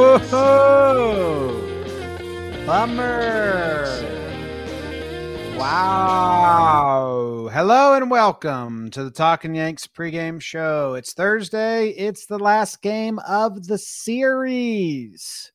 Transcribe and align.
Whoa! 0.00 1.60
Bummer. 2.64 3.84
Wow. 5.58 7.50
Hello 7.52 7.92
and 7.92 8.10
welcome 8.10 8.88
to 8.92 9.04
the 9.04 9.10
Talking 9.10 9.54
Yanks 9.54 9.86
pregame 9.86 10.40
show. 10.40 10.94
It's 10.94 11.12
Thursday. 11.12 11.90
It's 11.90 12.24
the 12.24 12.38
last 12.38 12.80
game 12.80 13.18
of 13.28 13.66
the 13.66 13.76
series. 13.76 15.52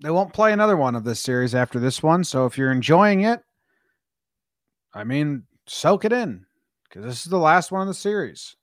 They 0.00 0.10
won't 0.10 0.32
play 0.32 0.52
another 0.52 0.76
one 0.76 0.94
of 0.94 1.02
this 1.02 1.18
series 1.18 1.56
after 1.56 1.80
this 1.80 2.00
one. 2.00 2.22
So 2.22 2.46
if 2.46 2.56
you're 2.56 2.70
enjoying 2.70 3.22
it, 3.22 3.42
I 4.94 5.02
mean, 5.02 5.42
soak 5.66 6.04
it 6.04 6.12
in 6.12 6.46
because 6.88 7.04
this 7.04 7.24
is 7.24 7.30
the 7.32 7.38
last 7.38 7.72
one 7.72 7.82
of 7.82 7.88
the 7.88 7.94
series. 7.94 8.54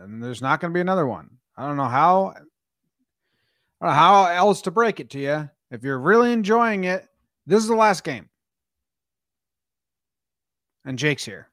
And 0.00 0.24
there's 0.24 0.40
not 0.40 0.60
going 0.60 0.72
to 0.72 0.74
be 0.74 0.80
another 0.80 1.06
one. 1.06 1.32
I 1.56 1.66
don't 1.66 1.76
know 1.76 1.84
how 1.84 2.34
I 3.80 3.84
don't 3.86 3.90
know 3.90 3.90
how 3.90 4.26
else 4.26 4.62
to 4.62 4.70
break 4.70 5.00
it 5.00 5.10
to 5.10 5.18
you. 5.18 5.50
If 5.70 5.82
you're 5.82 5.98
really 5.98 6.32
enjoying 6.32 6.84
it, 6.84 7.08
this 7.46 7.62
is 7.62 7.68
the 7.68 7.74
last 7.74 8.04
game. 8.04 8.28
And 10.84 10.98
Jake's 10.98 11.24
here. 11.24 11.48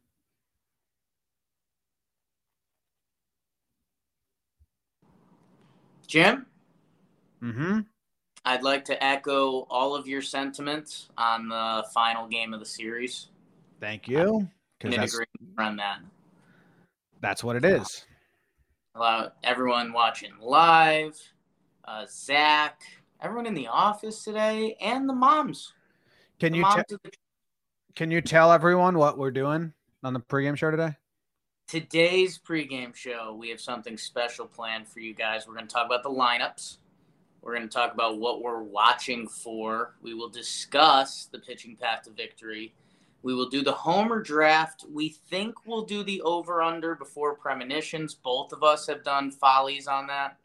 Jim, 6.06 6.46
Mm-hmm. 7.44 7.80
I'd 8.46 8.64
like 8.64 8.86
to 8.86 9.04
echo 9.04 9.68
all 9.70 9.96
of 9.96 10.08
your 10.08 10.22
sentiments 10.22 11.10
on 11.18 11.50
the 11.50 11.86
final 11.94 12.28
game 12.28 12.54
of 12.54 12.60
the 12.62 12.66
series. 12.66 13.28
Thank 13.82 14.08
you. 14.08 14.48
Because 14.80 14.96
that's, 14.96 15.14
agreement 15.14 15.60
on 15.60 15.76
that. 15.78 16.00
that's 17.22 17.44
what 17.44 17.56
it 17.56 17.66
is. 17.66 18.06
Allow 18.96 19.32
everyone 19.44 19.92
watching 19.92 20.34
live, 20.40 21.20
uh, 21.86 22.06
Zach, 22.08 22.80
everyone 23.20 23.48
in 23.48 23.56
the 23.56 23.68
office 23.68 24.24
today, 24.24 24.78
and 24.80 25.10
the 25.10 25.14
moms. 25.14 25.74
Can 26.40 26.52
The 26.52 26.58
you 26.58 26.62
moms 26.62 26.84
te- 26.88 26.98
the- 27.04 27.12
can 27.96 28.12
you 28.12 28.22
tell 28.22 28.52
everyone 28.52 29.00
what 29.00 29.18
we're 29.18 29.32
doing 29.32 29.74
on 30.04 30.14
the 30.14 30.20
pregame 30.20 30.56
show 30.56 30.70
today? 30.70 30.96
Today's 31.68 32.38
pregame 32.38 32.94
show, 32.94 33.34
we 33.34 33.50
have 33.50 33.60
something 33.60 33.98
special 33.98 34.46
planned 34.46 34.88
for 34.88 35.00
you 35.00 35.16
guys. 35.16 35.48
We're 35.48 35.56
going 35.56 35.68
to 35.68 35.74
talk 35.74 35.88
about 35.88 36.04
the 36.04 36.10
lineups. 36.12 36.78
We're 37.42 37.56
going 37.56 37.68
to 37.68 37.74
talk 37.74 37.96
about 37.96 38.20
what 38.20 38.44
we're 38.44 38.62
watching 38.62 39.28
for. 39.28 39.96
We 40.04 40.14
will 40.14 40.30
discuss 40.30 41.26
the 41.26 41.40
pitching 41.40 41.76
path 41.76 42.04
to 42.04 42.12
victory. 42.12 42.76
We 43.24 43.34
will 43.34 43.48
do 43.50 43.64
the 43.64 43.72
homer 43.72 44.22
draft. 44.22 44.86
We 44.92 45.10
think 45.10 45.56
we'll 45.66 45.84
do 45.86 46.04
the 46.04 46.22
over 46.24 46.62
under 46.62 46.94
before 46.96 47.36
premonitions. 47.36 48.14
Both 48.14 48.52
of 48.52 48.64
us 48.64 48.86
have 48.88 49.04
done 49.04 49.32
follies 49.32 49.88
on 49.88 50.08
that. 50.08 50.38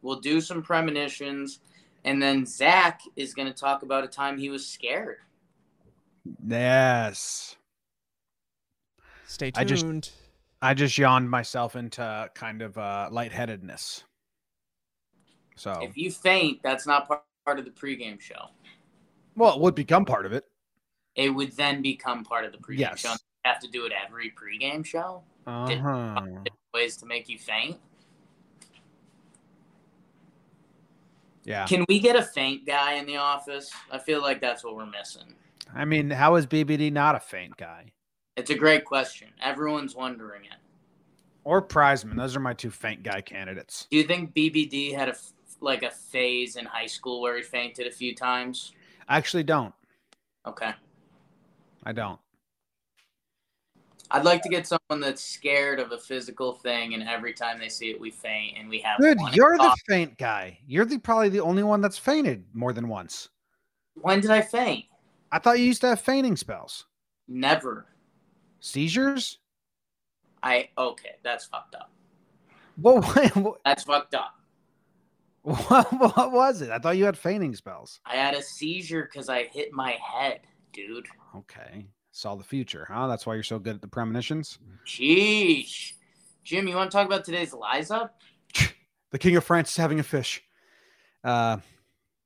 We'll 0.00 0.20
do 0.20 0.40
some 0.40 0.62
premonitions. 0.62 1.60
And 2.04 2.20
then 2.22 2.46
Zach 2.46 3.02
is 3.16 3.34
going 3.34 3.48
to 3.48 3.54
talk 3.54 3.82
about 3.82 4.04
a 4.04 4.08
time 4.08 4.38
he 4.38 4.48
was 4.48 4.66
scared. 4.66 5.18
Yes. 6.46 7.56
Stay 9.26 9.52
I 9.54 9.64
just- 9.64 9.82
tuned. 9.84 10.10
I 10.60 10.74
just 10.74 10.98
yawned 10.98 11.30
myself 11.30 11.76
into 11.76 12.28
kind 12.34 12.62
of 12.62 12.76
uh, 12.76 13.08
lightheadedness. 13.12 14.02
So, 15.54 15.78
If 15.82 15.96
you 15.96 16.10
faint, 16.10 16.60
that's 16.64 16.84
not 16.84 17.06
part 17.06 17.22
part 17.44 17.58
of 17.60 17.64
the 17.64 17.70
pregame 17.70 18.20
show. 18.20 18.48
well, 19.36 19.54
it 19.54 19.60
would 19.60 19.74
become 19.76 20.04
part 20.04 20.26
of 20.26 20.32
it. 20.32 20.44
It 21.14 21.30
would 21.30 21.52
then 21.52 21.82
become 21.82 22.24
part 22.24 22.44
of 22.44 22.52
the 22.52 22.58
pregame 22.58 22.78
Yes. 22.78 23.00
show. 23.00 23.12
You 23.12 23.16
have 23.44 23.60
to 23.60 23.68
do 23.68 23.86
it 23.86 23.92
every 24.06 24.30
pregame 24.32 24.84
show. 24.84 25.22
Uh-huh. 25.46 26.20
Ways 26.74 26.96
to 26.98 27.06
make 27.06 27.28
you 27.28 27.38
faint. 27.38 27.78
Yeah. 31.44 31.66
Can 31.66 31.84
we 31.88 31.98
get 31.98 32.14
a 32.14 32.22
faint 32.22 32.66
guy 32.66 32.94
in 32.94 33.06
the 33.06 33.16
office? 33.16 33.70
I 33.90 33.98
feel 33.98 34.20
like 34.20 34.40
that's 34.40 34.62
what 34.62 34.76
we're 34.76 34.86
missing. 34.86 35.34
I 35.74 35.84
mean, 35.84 36.10
how 36.10 36.34
is 36.34 36.46
BBD 36.46 36.92
not 36.92 37.14
a 37.14 37.20
faint 37.20 37.56
guy? 37.56 37.86
It's 38.36 38.50
a 38.50 38.54
great 38.54 38.84
question. 38.84 39.28
Everyone's 39.42 39.94
wondering 39.94 40.44
it. 40.44 40.58
Or 41.44 41.62
Prizeman. 41.62 42.16
Those 42.16 42.36
are 42.36 42.40
my 42.40 42.52
two 42.52 42.70
faint 42.70 43.02
guy 43.02 43.22
candidates. 43.22 43.86
Do 43.90 43.96
you 43.96 44.04
think 44.04 44.34
BBD 44.34 44.94
had 44.94 45.08
a 45.08 45.16
like 45.60 45.82
a 45.82 45.90
phase 45.90 46.56
in 46.56 46.64
high 46.66 46.86
school 46.86 47.20
where 47.20 47.36
he 47.36 47.42
fainted 47.42 47.86
a 47.86 47.90
few 47.90 48.14
times? 48.14 48.72
I 49.08 49.16
actually 49.16 49.42
don't. 49.42 49.74
Okay. 50.46 50.72
I 51.84 51.92
don't. 51.92 52.18
I'd 54.10 54.24
like 54.24 54.40
to 54.42 54.48
get 54.48 54.66
someone 54.66 55.00
that's 55.00 55.22
scared 55.22 55.78
of 55.80 55.92
a 55.92 55.98
physical 55.98 56.54
thing, 56.54 56.94
and 56.94 57.02
every 57.02 57.34
time 57.34 57.58
they 57.58 57.68
see 57.68 57.90
it, 57.90 58.00
we 58.00 58.10
faint, 58.10 58.56
and 58.58 58.68
we 58.68 58.78
have. 58.80 58.98
Dude, 58.98 59.18
you're 59.34 59.58
the 59.58 59.64
Uh, 59.64 59.74
faint 59.86 60.16
guy. 60.16 60.58
You're 60.66 60.86
the 60.86 60.98
probably 60.98 61.28
the 61.28 61.40
only 61.40 61.62
one 61.62 61.80
that's 61.82 61.98
fainted 61.98 62.44
more 62.54 62.72
than 62.72 62.88
once. 62.88 63.28
when 63.94 64.20
did 64.20 64.30
I 64.30 64.40
faint? 64.40 64.86
I 65.30 65.38
thought 65.38 65.58
you 65.58 65.66
used 65.66 65.82
to 65.82 65.88
have 65.88 66.00
fainting 66.00 66.36
spells. 66.36 66.86
Never. 67.26 67.86
Seizures? 68.60 69.38
I 70.42 70.70
okay. 70.78 71.16
That's 71.22 71.44
fucked 71.46 71.74
up. 71.74 71.90
What, 72.76 73.04
what, 73.36 73.60
That's 73.64 73.82
fucked 73.82 74.14
up. 74.14 74.36
what, 75.42 75.92
what 75.92 76.30
was 76.32 76.62
it? 76.62 76.70
I 76.70 76.78
thought 76.78 76.96
you 76.96 77.04
had 77.04 77.18
fainting 77.18 77.54
spells. 77.56 77.98
I 78.06 78.14
had 78.14 78.34
a 78.34 78.42
seizure 78.42 79.02
because 79.10 79.28
I 79.28 79.44
hit 79.52 79.72
my 79.72 79.98
head, 80.00 80.40
dude. 80.72 81.08
Okay. 81.36 81.86
Saw 82.12 82.34
the 82.34 82.44
future, 82.44 82.86
huh? 82.90 83.06
That's 83.06 83.26
why 83.26 83.34
you're 83.34 83.42
so 83.42 83.58
good 83.58 83.76
at 83.76 83.80
the 83.80 83.88
premonitions. 83.88 84.58
Sheesh. 84.86 85.92
Jim, 86.42 86.66
you 86.66 86.74
want 86.74 86.90
to 86.90 86.96
talk 86.96 87.06
about 87.06 87.24
today's 87.24 87.54
Liza? 87.54 88.10
The 89.10 89.18
King 89.18 89.36
of 89.36 89.44
France 89.44 89.70
is 89.70 89.76
having 89.78 90.00
a 90.00 90.02
fish. 90.02 90.42
Uh, 91.24 91.56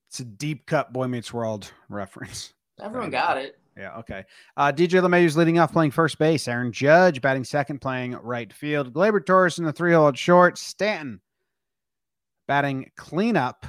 it's 0.09 0.19
a 0.19 0.25
deep 0.25 0.67
cut 0.67 0.93
Boy 0.93 1.07
Meets 1.07 1.33
World 1.33 1.71
reference. 1.89 2.55
Everyone 2.83 3.11
got 3.11 3.39
it. 3.39 3.57
Yeah, 3.77 3.99
okay. 3.99 4.25
Uh, 4.57 4.73
DJ 4.73 5.01
LeMahieu's 5.01 5.37
leading 5.37 5.61
off 5.61 5.73
playing 5.73 5.93
first 5.93 6.19
base. 6.19 6.49
Aaron 6.49 6.73
Judge 6.73 7.21
batting 7.21 7.45
second, 7.45 7.81
playing 7.81 8.13
right 8.23 8.53
field. 8.53 8.93
Gleyber 8.93 9.25
Torres 9.25 9.61
in 9.61 9.65
the 9.65 9.73
three 9.73 9.93
hole 9.93 10.09
at 10.09 10.19
short. 10.19 10.59
Stanton 10.59 11.21
batting 12.49 12.91
cleanup, 12.97 13.65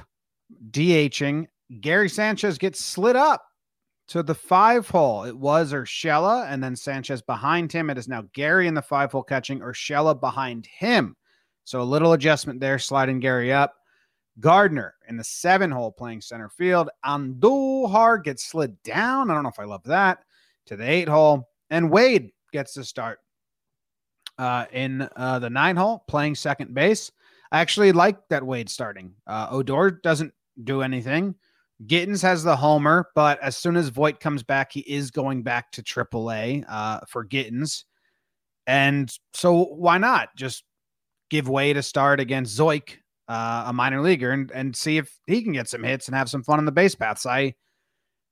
DHing. 0.72 1.48
Gary 1.80 2.10
Sanchez 2.10 2.58
gets 2.58 2.84
slid 2.84 3.16
up 3.16 3.46
to 4.08 4.24
the 4.24 4.36
five 4.36 4.88
hole. 4.90 5.24
It 5.24 5.38
was 5.38 5.74
Urshela, 5.74 6.52
and 6.52 6.64
then 6.64 6.76
Sanchez 6.76 7.22
behind 7.22 7.72
him. 7.72 7.90
It 7.90 7.98
is 7.98 8.08
now 8.08 8.24
Gary 8.34 8.68
in 8.68 8.74
the 8.74 8.82
five 8.82 9.12
hole 9.12 9.24
catching 9.24 9.60
Urshela 9.60 10.20
behind 10.20 10.66
him. 10.66 11.16
So 11.64 11.82
a 11.82 11.84
little 11.84 12.14
adjustment 12.14 12.60
there, 12.60 12.80
sliding 12.80 13.20
Gary 13.20 13.54
up. 13.54 13.76
Gardner 14.40 14.96
in 15.08 15.16
the 15.16 15.24
seven 15.24 15.72
hole 15.72 15.92
playing 15.92 16.22
center 16.22 16.50
field. 16.50 16.90
Andujar 17.06 18.24
gets 18.24 18.44
slid 18.44 18.82
down. 18.84 19.30
I 19.30 19.34
don't 19.34 19.44
know 19.44 19.50
if 19.50 19.60
I 19.60 19.66
love 19.66 19.84
that 19.84 20.24
to 20.66 20.76
the 20.76 20.90
eight 20.90 21.08
hole. 21.08 21.50
And 21.70 21.92
Wade 21.92 22.32
gets 22.52 22.74
to 22.74 22.84
start 22.84 23.20
uh, 24.38 24.66
in 24.72 25.08
uh, 25.16 25.40
the 25.40 25.50
nine 25.50 25.76
hole 25.76 26.04
playing 26.08 26.36
second 26.36 26.74
base. 26.74 27.12
I 27.52 27.60
actually 27.60 27.92
like 27.92 28.18
that 28.30 28.46
Wade 28.46 28.70
starting. 28.70 29.14
Uh, 29.28 29.48
Odor 29.52 29.92
doesn't 29.92 30.34
do 30.64 30.82
anything. 30.82 31.36
Gittens 31.88 32.22
has 32.22 32.44
the 32.44 32.56
homer, 32.56 33.10
but 33.16 33.40
as 33.42 33.58
soon 33.58 33.76
as 33.76 33.90
Voit 33.90 34.20
comes 34.20 34.44
back, 34.44 34.72
he 34.72 34.82
is 34.82 35.12
going 35.12 35.44
back 35.44 35.72
to 35.72 35.84
AAA 35.84 36.66
uh, 36.68 37.00
for 37.08 37.24
Gittens. 37.24 37.86
And 38.68 39.12
so 39.34 39.66
why 39.66 39.98
not 39.98 40.30
just 40.36 40.64
give 41.30 41.50
way 41.50 41.74
to 41.74 41.82
start 41.82 42.20
against 42.20 42.58
Zeuch 42.58 42.98
uh, 43.28 43.64
a 43.68 43.74
minor 43.74 44.02
leaguer 44.02 44.32
and, 44.32 44.52
and 44.52 44.76
see 44.76 44.98
if 44.98 45.20
he 45.28 45.42
can 45.42 45.54
get 45.54 45.70
some 45.70 45.84
hits 45.84 46.08
and 46.08 46.16
have 46.16 46.30
some 46.30 46.44
fun 46.44 46.60
on 46.60 46.66
the 46.66 46.72
base 46.72 46.96
paths. 46.96 47.26
I 47.26 47.56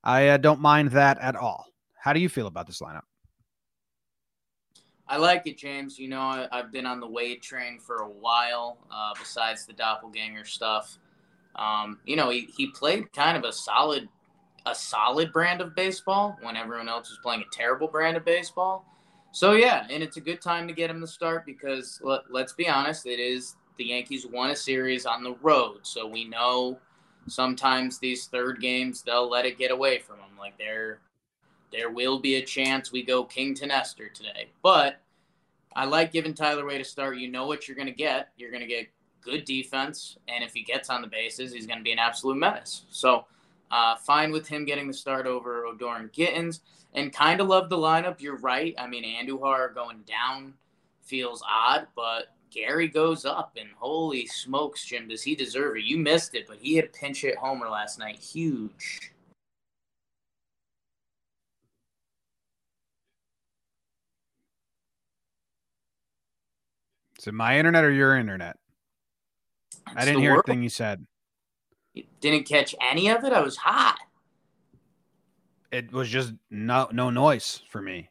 I 0.03 0.29
uh, 0.29 0.37
don't 0.37 0.59
mind 0.59 0.91
that 0.91 1.19
at 1.19 1.35
all. 1.35 1.65
How 1.95 2.13
do 2.13 2.19
you 2.19 2.29
feel 2.29 2.47
about 2.47 2.67
this 2.67 2.81
lineup? 2.81 3.03
I 5.07 5.17
like 5.17 5.45
it, 5.45 5.57
James. 5.57 5.99
You 5.99 6.07
know, 6.07 6.21
I, 6.21 6.47
I've 6.51 6.71
been 6.71 6.85
on 6.85 6.99
the 6.99 7.07
Wade 7.07 7.41
train 7.41 7.79
for 7.79 7.97
a 7.97 8.09
while, 8.09 8.77
uh, 8.89 9.13
besides 9.19 9.65
the 9.65 9.73
doppelganger 9.73 10.45
stuff. 10.45 10.97
Um, 11.55 11.99
you 12.05 12.15
know, 12.15 12.29
he, 12.29 12.49
he 12.55 12.67
played 12.67 13.11
kind 13.13 13.37
of 13.37 13.43
a 13.43 13.51
solid 13.51 14.07
a 14.67 14.75
solid 14.75 15.33
brand 15.33 15.59
of 15.59 15.75
baseball 15.75 16.37
when 16.41 16.55
everyone 16.55 16.87
else 16.87 17.09
was 17.09 17.17
playing 17.23 17.41
a 17.41 17.55
terrible 17.55 17.87
brand 17.87 18.15
of 18.15 18.23
baseball. 18.23 18.85
So 19.31 19.53
yeah, 19.53 19.87
and 19.89 20.03
it's 20.03 20.17
a 20.17 20.21
good 20.21 20.41
time 20.41 20.67
to 20.67 20.73
get 20.73 20.89
him 20.89 21.01
to 21.01 21.07
start 21.07 21.45
because 21.45 21.99
let, 22.03 22.21
let's 22.29 22.53
be 22.53 22.67
honest, 22.67 23.05
it 23.05 23.19
is 23.19 23.55
the 23.77 23.85
Yankees 23.85 24.25
won 24.25 24.51
a 24.51 24.55
series 24.55 25.05
on 25.05 25.23
the 25.23 25.35
road, 25.41 25.79
so 25.83 26.05
we 26.05 26.25
know 26.25 26.77
sometimes 27.27 27.97
these 27.97 28.27
third 28.27 28.59
games 28.59 29.01
they'll 29.01 29.29
let 29.29 29.45
it 29.45 29.57
get 29.57 29.71
away 29.71 29.99
from 29.99 30.17
them. 30.17 30.37
Like 30.37 30.57
there, 30.57 30.99
there 31.71 31.89
will 31.89 32.19
be 32.19 32.35
a 32.35 32.45
chance 32.45 32.91
we 32.91 33.03
go 33.03 33.23
King 33.23 33.55
to 33.55 33.65
Nestor 33.65 34.09
today, 34.09 34.49
but 34.61 34.99
I 35.73 35.85
like 35.85 36.11
giving 36.11 36.33
Tyler 36.33 36.65
Wade 36.65 36.81
a 36.81 36.85
start. 36.85 37.17
You 37.17 37.31
know 37.31 37.47
what 37.47 37.67
you're 37.67 37.77
going 37.77 37.87
to 37.87 37.93
get. 37.93 38.29
You're 38.37 38.51
going 38.51 38.61
to 38.61 38.67
get 38.67 38.87
good 39.21 39.45
defense, 39.45 40.17
and 40.27 40.43
if 40.43 40.53
he 40.53 40.63
gets 40.63 40.89
on 40.89 41.01
the 41.01 41.07
bases, 41.07 41.53
he's 41.53 41.67
going 41.67 41.79
to 41.79 41.83
be 41.83 41.91
an 41.91 41.99
absolute 41.99 42.37
menace. 42.37 42.83
So, 42.89 43.25
uh, 43.71 43.95
fine 43.95 44.31
with 44.31 44.47
him 44.47 44.65
getting 44.65 44.87
the 44.87 44.93
start 44.93 45.25
over 45.25 45.65
Odor 45.65 46.09
Gittens, 46.13 46.61
and 46.93 47.13
kind 47.13 47.39
of 47.39 47.47
love 47.47 47.69
the 47.69 47.77
lineup. 47.77 48.19
You're 48.19 48.37
right. 48.37 48.75
I 48.77 48.87
mean, 48.87 49.03
Andujar 49.03 49.73
going 49.73 50.01
down 50.01 50.53
feels 51.01 51.43
odd, 51.49 51.87
but 51.95 52.33
Gary 52.51 52.87
goes 52.89 53.23
up, 53.23 53.55
and 53.59 53.69
holy 53.77 54.25
smokes, 54.25 54.85
Jim, 54.85 55.07
does 55.07 55.23
he 55.23 55.35
deserve 55.35 55.77
it? 55.77 55.83
You 55.83 55.97
missed 55.97 56.35
it, 56.35 56.47
but 56.47 56.57
he 56.57 56.75
had 56.75 56.85
a 56.85 56.89
pinch 56.89 57.21
hit 57.21 57.37
homer 57.37 57.69
last 57.69 57.97
night. 57.97 58.17
Huge. 58.17 59.11
Is 67.17 67.27
it 67.27 67.33
my 67.33 67.57
internet 67.57 67.83
or 67.83 67.91
your 67.91 68.17
internet? 68.17 68.57
I 69.95 70.05
didn't 70.05 70.21
hear 70.21 70.31
world. 70.31 70.45
a 70.47 70.51
thing 70.51 70.63
you 70.63 70.69
said. 70.69 71.05
Didn't 72.19 72.43
catch 72.43 72.73
any 72.81 73.09
of 73.09 73.23
it. 73.23 73.33
I 73.33 73.41
was 73.41 73.57
hot. 73.57 73.99
It 75.71 75.91
was 75.91 76.09
just 76.09 76.33
no 76.49 76.89
no 76.91 77.09
noise 77.09 77.61
for 77.69 77.81
me. 77.81 78.09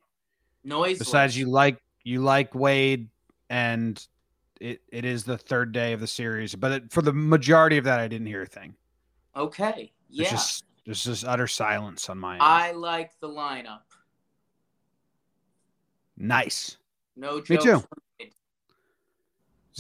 Noise. 0.65 0.99
Besides, 0.99 1.37
you 1.37 1.47
like 1.47 1.79
you 2.05 2.21
like 2.23 2.55
Wade, 2.55 3.09
and 3.49 4.06
it, 4.61 4.81
it 4.88 5.05
is 5.05 5.25
the 5.25 5.38
third 5.38 5.73
day 5.73 5.93
of 5.93 6.00
the 6.00 6.06
series. 6.06 6.55
But 6.55 6.73
it, 6.73 6.93
for 6.93 7.03
the 7.03 7.12
majority 7.12 7.79
of 7.79 7.85
that, 7.85 8.00
I 8.00 8.09
didn't 8.09 8.27
hear 8.27 8.43
a 8.43 8.47
thing. 8.47 8.75
Okay. 9.37 9.93
Yeah. 10.09 10.25
There's 10.25 10.31
just 10.31 10.65
there's 10.85 11.05
just 11.05 11.25
utter 11.25 11.47
silence 11.47 12.09
on 12.09 12.19
my 12.19 12.35
end. 12.35 12.43
I 12.43 12.73
like 12.73 13.12
the 13.21 13.29
lineup. 13.29 13.81
nice. 16.17 16.77
No 17.17 17.43
Me 17.49 17.56
too. 17.59 17.82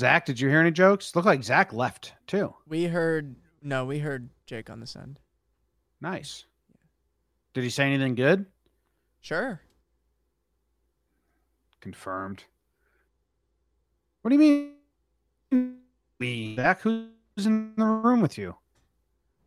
Zach, 0.00 0.24
did 0.24 0.40
you 0.40 0.48
hear 0.48 0.60
any 0.60 0.70
jokes? 0.70 1.14
Looked 1.14 1.26
like 1.26 1.44
Zach 1.44 1.74
left 1.74 2.14
too. 2.26 2.54
We 2.66 2.84
heard 2.84 3.36
no, 3.62 3.84
we 3.84 3.98
heard 3.98 4.30
Jake 4.46 4.70
on 4.70 4.80
this 4.80 4.96
end. 4.96 5.20
Nice. 6.00 6.46
Did 7.52 7.64
he 7.64 7.70
say 7.70 7.84
anything 7.84 8.14
good? 8.14 8.46
Sure. 9.20 9.60
Confirmed. 11.82 12.44
What 14.22 14.30
do 14.30 14.42
you 14.42 14.72
mean? 15.52 15.76
We 16.18 16.56
Zach, 16.56 16.80
who's 16.80 17.10
in 17.44 17.74
the 17.76 17.84
room 17.84 18.22
with 18.22 18.38
you? 18.38 18.56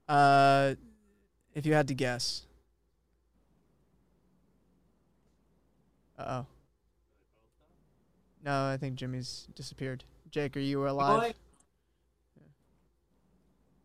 Uh, 0.07 0.75
if 1.55 1.65
you 1.65 1.73
had 1.73 1.87
to 1.87 1.95
guess. 1.95 2.45
Uh 6.19 6.23
oh. 6.43 6.45
No, 8.45 8.67
I 8.67 8.77
think 8.77 8.93
Jimmy's 8.95 9.47
disappeared. 9.55 10.03
Jake, 10.33 10.57
are 10.57 10.61
you 10.61 10.89
alive? 10.89 11.21
Boy. 11.21 11.33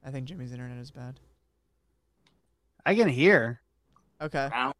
I 0.03 0.11
think 0.11 0.25
Jimmy's 0.25 0.51
internet 0.51 0.79
is 0.79 0.91
bad. 0.91 1.21
I 2.87 2.95
can 2.95 3.07
hear. 3.07 3.61
Okay. 4.23 4.49
Round 4.51 4.73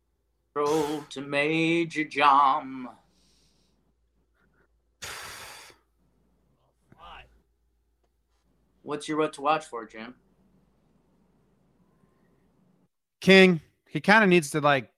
roll 0.55 1.05
to 1.11 1.21
Major 1.21 2.05
Jom. 2.05 2.87
What's 8.83 9.07
your 9.07 9.19
what 9.19 9.35
to 9.35 9.43
watch 9.43 9.67
for, 9.67 9.85
Jim? 9.85 10.15
King, 13.21 13.61
he 13.91 14.01
kind 14.01 14.25
of 14.25 14.31
needs 14.31 14.49
to 14.53 14.63
like 14.63 14.91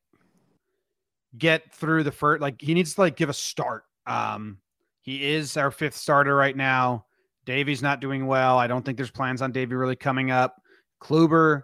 get 1.36 1.72
through 1.72 2.04
the 2.04 2.12
first 2.12 2.40
like 2.40 2.62
he 2.62 2.74
needs 2.74 2.94
to 2.94 3.00
like 3.00 3.16
give 3.16 3.28
a 3.28 3.34
start. 3.34 3.82
Um 4.06 4.58
he 5.00 5.32
is 5.32 5.56
our 5.56 5.70
fifth 5.70 5.96
starter 5.96 6.34
right 6.34 6.56
now. 6.56 7.06
Davy's 7.46 7.82
not 7.82 8.00
doing 8.00 8.26
well. 8.26 8.58
I 8.58 8.66
don't 8.66 8.84
think 8.84 8.96
there's 8.96 9.10
plans 9.10 9.42
on 9.42 9.52
Davy 9.52 9.74
really 9.74 9.96
coming 9.96 10.30
up. 10.30 10.60
Kluber 11.02 11.62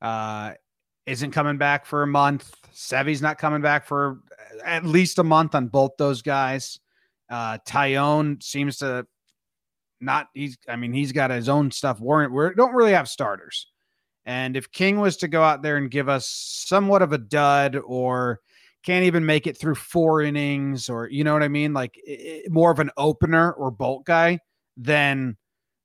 uh 0.00 0.52
isn't 1.06 1.30
coming 1.30 1.58
back 1.58 1.86
for 1.86 2.02
a 2.02 2.06
month. 2.06 2.54
Sevy's 2.72 3.22
not 3.22 3.38
coming 3.38 3.62
back 3.62 3.86
for 3.86 4.20
at 4.64 4.84
least 4.84 5.18
a 5.18 5.24
month 5.24 5.54
on 5.54 5.68
both 5.68 5.92
those 5.98 6.22
guys. 6.22 6.78
Uh 7.28 7.58
Taillon 7.66 8.42
seems 8.42 8.78
to 8.78 9.06
not 10.00 10.28
he's 10.34 10.56
I 10.68 10.76
mean 10.76 10.92
he's 10.92 11.12
got 11.12 11.30
his 11.30 11.48
own 11.48 11.70
stuff 11.70 12.00
worrying. 12.00 12.32
We 12.32 12.54
don't 12.54 12.74
really 12.74 12.92
have 12.92 13.08
starters. 13.08 13.66
And 14.26 14.56
if 14.56 14.72
King 14.72 15.00
was 15.00 15.16
to 15.18 15.28
go 15.28 15.42
out 15.42 15.62
there 15.62 15.76
and 15.76 15.90
give 15.90 16.08
us 16.08 16.26
somewhat 16.26 17.02
of 17.02 17.12
a 17.12 17.18
dud 17.18 17.76
or 17.76 18.40
can't 18.86 19.04
even 19.04 19.26
make 19.26 19.46
it 19.46 19.58
through 19.58 19.74
four 19.74 20.22
innings 20.22 20.88
or 20.88 21.08
you 21.10 21.24
know 21.24 21.32
what 21.32 21.42
I 21.42 21.48
mean, 21.48 21.74
like 21.74 21.98
i- 22.08 22.42
i- 22.46 22.48
more 22.48 22.70
of 22.70 22.78
an 22.78 22.90
opener 22.96 23.52
or 23.52 23.70
bolt 23.70 24.06
guy, 24.06 24.38
then 24.76 25.36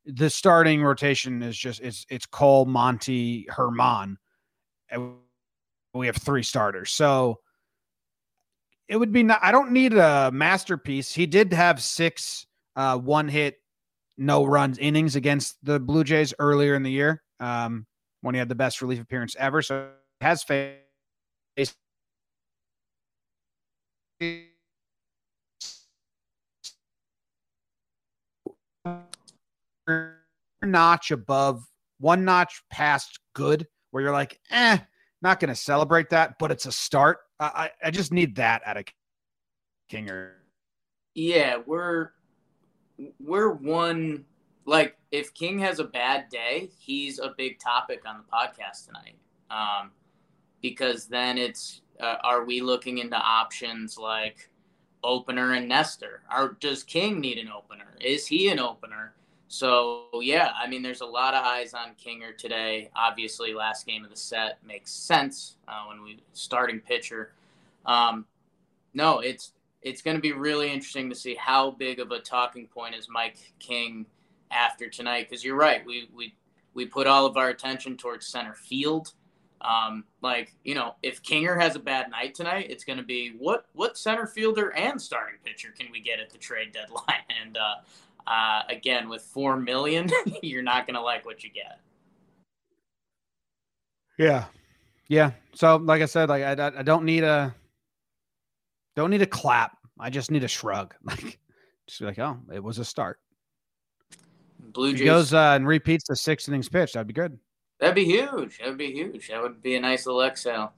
the 0.05 0.29
starting 0.29 0.83
rotation 0.83 1.41
is 1.43 1.57
just 1.57 1.81
it's 1.81 2.05
it's 2.09 2.25
Cole, 2.27 2.65
Monty, 2.65 3.47
Herman. 3.49 4.17
And 4.89 5.15
we 5.93 6.05
have 6.05 6.17
three 6.17 6.43
starters. 6.43 6.91
So 6.91 7.39
it 8.87 8.97
would 8.97 9.11
be 9.11 9.23
not 9.23 9.39
I 9.41 9.51
don't 9.51 9.71
need 9.71 9.93
a 9.93 10.31
masterpiece. 10.31 11.13
He 11.13 11.25
did 11.25 11.53
have 11.53 11.81
six 11.81 12.45
uh 12.75 12.97
one 12.97 13.27
hit 13.27 13.55
no 14.17 14.45
runs 14.45 14.77
innings 14.77 15.15
against 15.15 15.57
the 15.63 15.79
Blue 15.79 16.03
Jays 16.03 16.33
earlier 16.39 16.75
in 16.75 16.83
the 16.83 16.91
year. 16.91 17.23
Um 17.39 17.87
when 18.21 18.35
he 18.35 18.39
had 18.39 18.49
the 18.49 18.55
best 18.55 18.81
relief 18.81 19.01
appearance 19.01 19.35
ever. 19.39 19.61
So 19.61 19.89
has 20.21 20.43
faced 20.43 21.75
notch 30.63 31.11
above 31.11 31.63
one 31.99 32.23
notch 32.23 32.63
past 32.71 33.19
good 33.33 33.67
where 33.91 34.03
you're 34.03 34.11
like 34.11 34.39
eh 34.51 34.77
not 35.21 35.39
going 35.39 35.49
to 35.49 35.55
celebrate 35.55 36.09
that 36.09 36.35
but 36.39 36.51
it's 36.51 36.65
a 36.65 36.71
start 36.71 37.19
I, 37.39 37.71
I 37.83 37.91
just 37.91 38.13
need 38.13 38.35
that 38.35 38.61
out 38.65 38.77
of 38.77 38.85
kinger 39.91 40.31
Yeah, 41.13 41.57
we're 41.65 42.11
we're 43.19 43.51
one 43.51 44.25
like 44.65 44.95
if 45.11 45.33
King 45.33 45.59
has 45.59 45.79
a 45.79 45.83
bad 45.83 46.29
day, 46.29 46.69
he's 46.77 47.19
a 47.19 47.33
big 47.37 47.59
topic 47.59 48.03
on 48.05 48.17
the 48.17 48.23
podcast 48.23 48.85
tonight. 48.85 49.15
Um, 49.49 49.91
because 50.61 51.07
then 51.07 51.37
it's 51.37 51.81
uh, 52.01 52.17
are 52.23 52.43
we 52.43 52.61
looking 52.61 52.97
into 52.97 53.15
options 53.15 53.97
like 53.97 54.49
opener 55.03 55.53
and 55.53 55.67
Nestor? 55.67 56.21
Or 56.35 56.57
does 56.59 56.83
King 56.83 57.19
need 57.19 57.37
an 57.37 57.49
opener? 57.49 57.95
Is 57.99 58.27
he 58.27 58.49
an 58.49 58.59
opener? 58.59 59.13
So 59.47 60.05
yeah, 60.21 60.51
I 60.57 60.67
mean, 60.67 60.81
there's 60.81 61.01
a 61.01 61.05
lot 61.05 61.33
of 61.33 61.43
eyes 61.43 61.73
on 61.73 61.89
Kinger 62.03 62.37
today. 62.37 62.89
Obviously, 62.95 63.53
last 63.53 63.85
game 63.85 64.03
of 64.03 64.09
the 64.09 64.15
set 64.15 64.57
makes 64.65 64.91
sense 64.91 65.57
uh, 65.67 65.83
when 65.87 66.01
we 66.01 66.19
starting 66.33 66.79
pitcher. 66.79 67.33
Um, 67.85 68.25
no, 68.93 69.19
it's 69.19 69.53
it's 69.81 70.01
going 70.01 70.15
to 70.15 70.21
be 70.21 70.31
really 70.31 70.71
interesting 70.71 71.09
to 71.09 71.15
see 71.15 71.35
how 71.35 71.71
big 71.71 71.99
of 71.99 72.11
a 72.11 72.19
talking 72.19 72.67
point 72.67 72.95
is 72.95 73.07
Mike 73.09 73.37
King 73.59 74.05
after 74.51 74.89
tonight. 74.89 75.27
Because 75.29 75.43
you're 75.43 75.55
right, 75.55 75.85
we 75.85 76.09
we 76.15 76.33
we 76.73 76.85
put 76.85 77.05
all 77.05 77.25
of 77.25 77.35
our 77.37 77.49
attention 77.49 77.97
towards 77.97 78.27
center 78.27 78.53
field. 78.53 79.13
Um, 79.61 80.05
like 80.21 80.53
you 80.63 80.73
know, 80.75 80.95
if 81.03 81.21
Kinger 81.21 81.59
has 81.59 81.75
a 81.75 81.79
bad 81.79 82.09
night 82.09 82.33
tonight, 82.35 82.67
it's 82.69 82.83
going 82.83 82.97
to 82.97 83.03
be 83.03 83.33
what 83.37 83.65
what 83.73 83.97
center 83.97 84.25
fielder 84.25 84.69
and 84.75 84.99
starting 85.01 85.37
pitcher 85.43 85.69
can 85.77 85.91
we 85.91 85.99
get 86.01 86.19
at 86.19 86.29
the 86.31 86.37
trade 86.37 86.71
deadline? 86.73 87.03
And 87.43 87.57
uh, 87.57 88.29
uh, 88.29 88.61
again, 88.69 89.09
with 89.09 89.21
four 89.23 89.57
million, 89.57 90.09
you're 90.43 90.61
not 90.63 90.85
going 90.87 90.95
to 90.95 91.01
like 91.01 91.25
what 91.25 91.43
you 91.43 91.49
get. 91.51 91.79
yeah. 94.17 94.45
Yeah. 95.07 95.31
So 95.53 95.75
like 95.77 96.01
i 96.01 96.05
said 96.05 96.29
like 96.29 96.43
i, 96.43 96.67
I- 96.79 96.83
don't 96.83 97.03
need 97.03 97.23
a 97.23 97.53
don't 98.95 99.09
need 99.09 99.21
a 99.21 99.25
clap. 99.27 99.77
I 99.99 100.09
just 100.09 100.31
need 100.31 100.43
a 100.43 100.47
shrug. 100.47 100.93
Like 101.03 101.39
just 101.87 101.99
be 101.99 102.05
like 102.05 102.19
oh 102.19 102.37
it 102.53 102.63
was 102.63 102.77
a 102.79 102.85
start. 102.85 103.19
Blue 104.59 104.93
Jays 104.93 105.05
goes 105.05 105.33
uh, 105.33 105.53
and 105.55 105.67
repeats 105.67 106.07
the 106.07 106.15
six 106.15 106.47
innings 106.47 106.69
pitch 106.69 106.93
that'd 106.93 107.07
be 107.07 107.13
good 107.13 107.37
That'd 107.81 107.95
be 107.95 108.05
huge. 108.05 108.59
That'd 108.59 108.77
be 108.77 108.91
huge. 108.91 109.27
That 109.29 109.41
would 109.41 109.63
be 109.63 109.75
a 109.75 109.79
nice 109.79 110.05
little 110.05 110.21
exhale. 110.21 110.71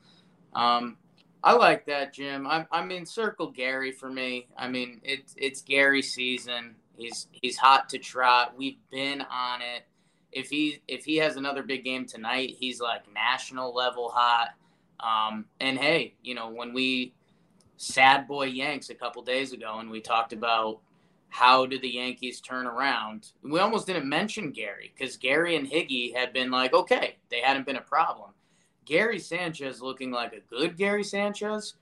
Um, 0.54 0.96
I 1.44 1.52
like 1.52 1.86
that, 1.88 2.14
Jim. 2.14 2.48
I'm, 2.48 2.66
I 2.72 2.84
mean, 2.86 3.06
circle 3.06 3.52
Gary 3.52 3.92
for 3.92 4.10
me. 4.10 4.48
I 4.58 4.70
mean, 4.70 5.02
it's 5.04 5.36
it's 5.38 5.62
Gary 5.62 6.02
season. 6.02 6.76
He's 6.96 7.28
he's 7.32 7.58
hot 7.58 7.90
to 7.90 7.98
trot. 7.98 8.54
We've 8.58 8.78
been 8.90 9.20
on 9.20 9.62
it. 9.62 9.84
If 10.32 10.50
he 10.50 10.82
if 10.88 11.04
he 11.04 11.18
has 11.18 11.36
another 11.36 11.62
big 11.62 11.84
game 11.84 12.06
tonight, 12.06 12.56
he's 12.58 12.80
like 12.80 13.02
national 13.14 13.76
level 13.76 14.10
hot. 14.10 14.52
Um, 15.02 15.44
and 15.60 15.78
hey, 15.78 16.14
you 16.24 16.36
know 16.36 16.50
when 16.50 16.72
we 16.72 17.14
sad 17.76 18.30
boy 18.30 18.46
Yanks 18.46 18.90
a 18.90 18.96
couple 18.96 19.22
days 19.24 19.52
ago, 19.52 19.80
and 19.80 19.90
we 19.90 20.00
talked 20.00 20.32
about 20.32 20.80
how 21.34 21.66
did 21.66 21.82
the 21.82 21.90
Yankees 21.90 22.40
turn 22.40 22.68
around? 22.68 23.32
We 23.42 23.60
almost 23.60 23.88
didn't 23.88 24.08
mention 24.08 24.52
Gary 24.52 24.94
because 24.96 25.18
Gary 25.18 25.56
and 25.56 25.68
Higgy 25.68 26.16
had 26.16 26.32
been 26.32 26.52
like, 26.52 26.76
okay, 26.76 27.18
they 27.32 27.40
hadn't 27.40 27.66
been 27.66 27.76
a 27.76 27.82
problem. 27.82 28.30
Gary 28.86 29.18
Sanchez 29.18 29.82
looking 29.82 30.12
like 30.12 30.34
a 30.34 30.56
good 30.56 30.78
Gary 30.78 31.04
Sanchez, 31.04 31.74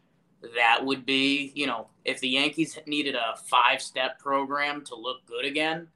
that 0.55 0.85
would 0.85 1.05
be, 1.05 1.51
you 1.53 1.67
know, 1.67 1.89
if 2.05 2.21
the 2.21 2.29
Yankees 2.29 2.79
needed 2.87 3.15
a 3.15 3.35
five 3.45 3.81
step 3.81 4.19
program 4.19 4.85
to 4.85 4.95
look 4.95 5.25
good 5.25 5.43
again, 5.43 5.89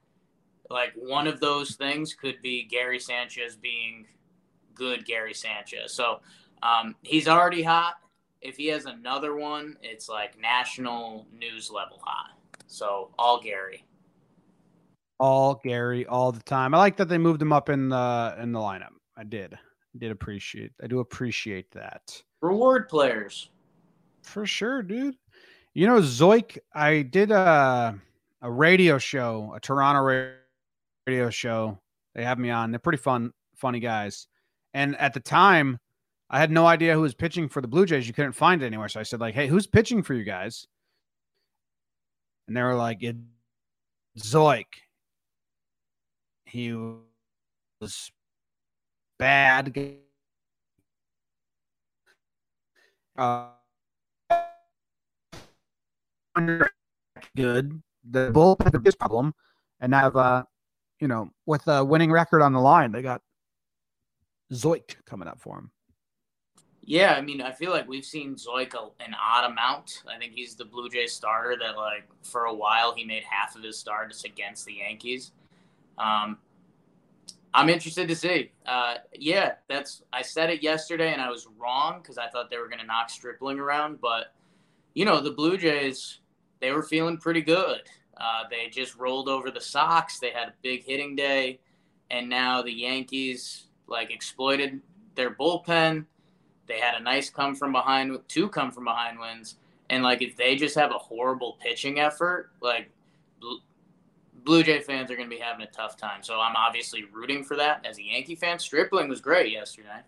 like 0.70 0.92
one 0.98 1.26
of 1.26 1.40
those 1.40 1.76
things 1.76 2.14
could 2.14 2.42
be 2.42 2.66
Gary 2.66 3.00
Sanchez 3.00 3.56
being 3.56 4.06
good 4.74 5.06
Gary 5.06 5.34
Sanchez. 5.34 5.94
So 5.94 6.20
um, 6.62 6.96
he's 7.04 7.30
already 7.30 7.64
hot. 7.64 7.94
If 8.42 8.58
he 8.58 8.68
has 8.68 8.86
another 8.86 9.34
one, 9.34 9.78
it's 9.82 10.10
like 10.10 10.38
national 10.38 11.26
news 11.32 11.72
level 11.72 12.02
hot. 12.04 12.35
So 12.68 13.12
all 13.18 13.40
Gary. 13.42 13.86
all 15.20 15.62
Gary 15.64 16.06
all 16.06 16.32
the 16.32 16.44
time. 16.44 16.74
I 16.74 16.78
like 16.78 16.98
that 16.98 17.08
they 17.08 17.18
moved 17.18 17.42
him 17.42 17.54
up 17.54 17.70
in 17.70 17.90
the 17.90 18.36
in 18.42 18.52
the 18.52 18.60
lineup. 18.60 18.94
I 19.18 19.24
did. 19.24 19.54
I 19.54 19.98
did 19.98 20.12
appreciate. 20.12 20.72
I 20.84 20.88
do 20.88 21.00
appreciate 21.00 21.72
that. 21.72 22.22
Reward 22.42 22.90
players. 22.90 23.50
For 24.24 24.46
sure, 24.46 24.82
dude. 24.84 25.16
You 25.74 25.88
know, 25.88 26.00
Zeuch, 26.02 26.58
I 26.74 27.02
did 27.04 27.32
a 27.32 28.00
a 28.42 28.52
radio 28.52 28.98
show, 28.98 29.54
a 29.56 29.60
Toronto 29.60 30.34
radio 31.08 31.30
show. 31.30 31.80
They 32.14 32.24
have 32.24 32.40
me 32.40 32.50
on. 32.50 32.72
They're 32.72 32.80
pretty 32.80 32.98
fun, 32.98 33.32
funny 33.56 33.80
guys. 33.80 34.28
And 34.74 34.98
at 34.98 35.14
the 35.14 35.20
time, 35.20 35.80
I 36.30 36.40
had 36.40 36.52
no 36.52 36.66
idea 36.66 36.94
who 36.94 37.02
was 37.02 37.14
pitching 37.14 37.48
for 37.48 37.62
the 37.62 37.68
Blue 37.68 37.86
Jays. 37.86 38.08
You 38.08 38.14
couldn't 38.14 38.34
find 38.34 38.62
it 38.62 38.66
anywhere. 38.66 38.90
So 38.90 39.00
I 39.00 39.04
said, 39.04 39.20
like, 39.22 39.36
hey, 39.36 39.48
who's 39.48 39.68
pitching 39.68 40.04
for 40.04 40.14
you 40.14 40.24
guys? 40.24 40.68
And 42.48 42.56
they 42.56 42.62
were 42.62 42.76
like, 42.76 43.02
it's 43.02 43.18
Zeuch. 44.20 44.66
He 46.46 46.74
was 47.82 48.12
bad. 49.18 49.76
Uh, 53.18 53.48
good. 57.36 57.82
The 58.10 58.30
bullpen 58.32 58.88
is 58.88 58.96
problem, 58.96 59.34
and 59.80 59.94
have 59.94 60.16
uh, 60.16 60.44
you 61.00 61.08
know, 61.08 61.32
with 61.46 61.68
a 61.68 61.84
winning 61.84 62.12
record 62.12 62.42
on 62.42 62.54
the 62.54 62.60
line, 62.60 62.92
they 62.92 63.02
got 63.02 63.22
Zeuch 64.54 64.96
coming 65.06 65.28
up 65.28 65.40
for 65.40 65.58
him. 65.58 65.72
Yeah, 66.88 67.16
I 67.16 67.22
mean, 67.22 67.42
I 67.42 67.52
feel 67.52 67.72
like 67.72 67.88
we've 67.88 68.06
seen 68.06 68.36
Zeuch 68.36 68.76
an 69.00 69.16
odd 69.20 69.52
amount. 69.52 70.04
I 70.08 70.20
think 70.20 70.34
he's 70.34 70.56
the 70.56 70.66
Blue 70.66 70.88
Jays 70.88 71.14
starter 71.14 71.58
that, 71.60 71.76
like, 71.76 72.08
for 72.22 72.46
a 72.46 72.54
while 72.54 72.94
he 72.94 73.04
made 73.04 73.24
half 73.24 73.56
of 73.56 73.64
his 73.64 73.78
starts 73.78 74.24
against 74.24 74.66
the 74.66 74.74
Yankees. 74.74 75.32
Um, 75.98 76.38
I'm 77.56 77.70
interested 77.70 78.08
to 78.10 78.16
see. 78.16 78.52
Uh, 78.68 78.96
yeah, 79.14 79.54
that's. 79.68 80.04
I 80.14 80.22
said 80.22 80.50
it 80.50 80.62
yesterday, 80.62 81.12
and 81.12 81.22
I 81.22 81.30
was 81.30 81.48
wrong 81.58 82.02
because 82.02 82.18
I 82.18 82.28
thought 82.28 82.50
they 82.50 82.58
were 82.58 82.68
going 82.68 82.82
to 82.82 82.86
knock 82.86 83.10
Stripling 83.10 83.60
around. 83.60 84.00
But 84.02 84.34
you 84.94 85.06
know, 85.06 85.22
the 85.22 85.32
Blue 85.32 85.58
Jays, 85.58 86.20
they 86.60 86.72
were 86.72 86.84
feeling 86.84 87.18
pretty 87.18 87.42
good. 87.42 87.82
Uh, 88.18 88.44
they 88.50 88.68
just 88.70 88.96
rolled 88.98 89.30
over 89.30 89.50
the 89.50 89.62
Sox. 89.62 90.20
They 90.20 90.32
had 90.32 90.50
a 90.50 90.54
big 90.62 90.84
hitting 90.84 91.16
day, 91.16 91.60
and 92.12 92.30
now 92.30 92.62
the 92.62 92.74
Yankees 92.74 93.68
like 93.88 94.12
exploited 94.12 94.82
their 95.16 95.32
bullpen. 95.32 96.06
They 96.68 96.80
had 96.80 96.96
a 97.00 97.04
nice 97.04 97.30
come 97.30 97.56
from 97.56 97.72
behind, 97.72 98.18
two 98.28 98.50
come 98.50 98.72
from 98.72 98.86
behind 98.86 99.20
wins, 99.20 99.56
and 99.90 100.04
like 100.04 100.22
if 100.22 100.36
they 100.36 100.56
just 100.56 100.76
have 100.76 100.92
a 100.92 100.98
horrible 100.98 101.58
pitching 101.62 102.00
effort, 102.00 102.52
like 102.62 102.90
Blue 104.44 104.64
Jay 104.64 104.80
fans 104.80 105.10
are 105.10 105.16
going 105.16 105.30
to 105.30 105.36
be 105.36 105.42
having 105.42 105.66
a 105.66 105.72
tough 105.72 105.98
time. 105.98 106.22
So 106.22 106.40
I'm 106.40 106.56
obviously 106.56 107.06
rooting 107.12 107.44
for 107.44 107.56
that 107.58 107.86
as 107.86 107.98
a 107.98 108.04
Yankee 108.04 108.36
fan. 108.36 108.60
Stripling 108.60 109.10
was 109.10 109.22
great 109.22 109.52
yesterday, 109.52 110.02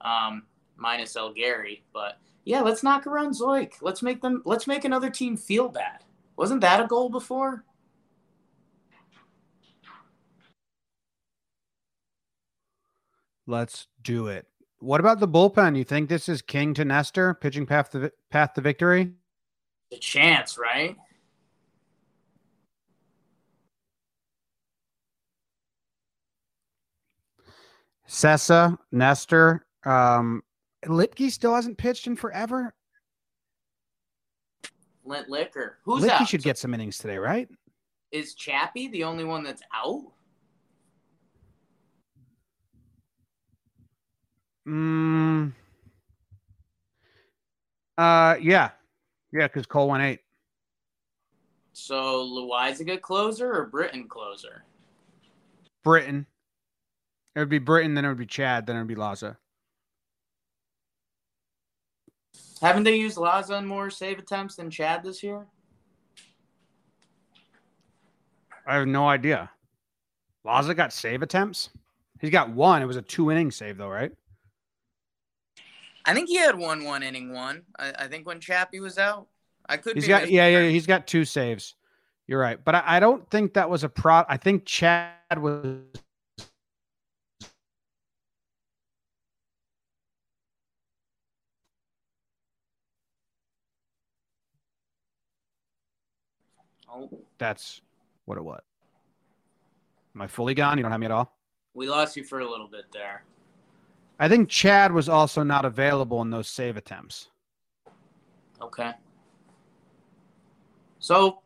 um, 0.00 0.44
minus 0.76 1.16
El 1.16 1.32
Gary. 1.32 1.82
But 1.92 2.18
yeah, 2.44 2.60
let's 2.60 2.82
knock 2.82 3.06
around 3.06 3.34
Zeuch. 3.34 3.74
Let's 3.82 4.02
make 4.02 4.22
them. 4.22 4.42
Let's 4.44 4.66
make 4.66 4.84
another 4.84 5.10
team 5.10 5.36
feel 5.36 5.68
bad. 5.68 6.04
Wasn't 6.36 6.60
that 6.62 6.80
a 6.80 6.86
goal 6.86 7.10
before? 7.10 7.64
Let's 13.46 13.88
do 14.00 14.28
it. 14.28 14.46
What 14.80 14.98
about 14.98 15.20
the 15.20 15.28
bullpen? 15.28 15.76
You 15.76 15.84
think 15.84 16.08
this 16.08 16.28
is 16.28 16.40
King 16.40 16.72
to 16.74 16.86
Nestor 16.86 17.34
pitching 17.34 17.66
path 17.66 17.90
to 17.90 18.10
path 18.30 18.54
to 18.54 18.62
victory? 18.62 19.12
The 19.90 19.98
chance, 19.98 20.56
right? 20.56 20.96
Cessa, 28.08 28.76
Nestor, 28.90 29.66
um, 29.84 30.42
still 31.28 31.54
hasn't 31.54 31.78
pitched 31.78 32.06
in 32.06 32.16
forever. 32.16 32.74
Lint 35.04 35.28
Liquor. 35.28 35.78
Who's 35.84 36.04
Luetge 36.04 36.10
out? 36.22 36.28
should 36.28 36.42
get 36.42 36.56
some 36.56 36.72
innings 36.72 36.98
today, 36.98 37.18
right? 37.18 37.48
Is 38.12 38.34
Chappie 38.34 38.88
the 38.88 39.04
only 39.04 39.24
one 39.24 39.44
that's 39.44 39.62
out? 39.72 40.02
Mm, 44.70 45.52
uh, 47.98 48.36
yeah, 48.40 48.70
yeah, 49.32 49.48
because 49.48 49.66
Cole 49.66 49.88
went 49.88 50.04
eight. 50.04 50.20
So 51.72 52.24
Loaisiga 52.24 53.00
closer 53.00 53.52
or 53.52 53.66
Britton 53.66 54.06
closer? 54.06 54.62
Britton. 55.82 56.24
It 57.34 57.40
would 57.40 57.48
be 57.48 57.58
Britton, 57.58 57.94
then 57.94 58.04
it 58.04 58.08
would 58.08 58.16
be 58.18 58.26
Chad, 58.26 58.64
then 58.64 58.76
it 58.76 58.78
would 58.78 58.86
be 58.86 58.94
Laza. 58.94 59.36
Haven't 62.62 62.84
they 62.84 62.94
used 62.94 63.16
Laza 63.16 63.56
on 63.56 63.66
more 63.66 63.90
save 63.90 64.20
attempts 64.20 64.54
than 64.54 64.70
Chad 64.70 65.02
this 65.02 65.20
year? 65.20 65.46
I 68.68 68.76
have 68.76 68.86
no 68.86 69.08
idea. 69.08 69.50
Laza 70.46 70.76
got 70.76 70.92
save 70.92 71.22
attempts. 71.22 71.70
He's 72.20 72.30
got 72.30 72.50
one. 72.50 72.82
It 72.82 72.86
was 72.86 72.96
a 72.96 73.02
two 73.02 73.32
inning 73.32 73.50
save 73.50 73.76
though, 73.76 73.88
right? 73.88 74.12
I 76.04 76.14
think 76.14 76.28
he 76.28 76.36
had 76.36 76.56
one 76.56 76.84
one 76.84 77.02
inning 77.02 77.32
one. 77.32 77.62
I, 77.78 77.92
I 78.00 78.06
think 78.08 78.26
when 78.26 78.40
Chappie 78.40 78.80
was 78.80 78.98
out, 78.98 79.26
I 79.68 79.76
could. 79.76 79.96
He's 79.96 80.08
got 80.08 80.30
yeah 80.30 80.48
yeah. 80.48 80.68
He's 80.68 80.86
got 80.86 81.06
two 81.06 81.24
saves. 81.24 81.74
You're 82.26 82.40
right, 82.40 82.62
but 82.64 82.74
I, 82.76 82.82
I 82.86 83.00
don't 83.00 83.28
think 83.30 83.54
that 83.54 83.68
was 83.68 83.84
a 83.84 83.88
pro. 83.88 84.22
I 84.28 84.36
think 84.36 84.64
Chad 84.64 85.12
was 85.36 85.78
Oh. 96.92 97.08
That's 97.38 97.80
what 98.24 98.38
it 98.38 98.44
was. 98.44 98.60
Am 100.14 100.22
I 100.22 100.26
fully 100.26 100.54
gone? 100.54 100.76
You 100.76 100.82
don't 100.82 100.90
have 100.90 101.00
me 101.00 101.06
at 101.06 101.12
all? 101.12 101.36
We 101.74 101.88
lost 101.88 102.16
you 102.16 102.24
for 102.24 102.40
a 102.40 102.50
little 102.50 102.66
bit 102.66 102.86
there. 102.92 103.22
I 104.20 104.28
think 104.28 104.50
Chad 104.50 104.92
was 104.92 105.08
also 105.08 105.42
not 105.42 105.64
available 105.64 106.20
in 106.20 106.28
those 106.28 106.46
save 106.46 106.76
attempts. 106.76 107.28
Okay. 108.60 108.92
So 110.98 111.40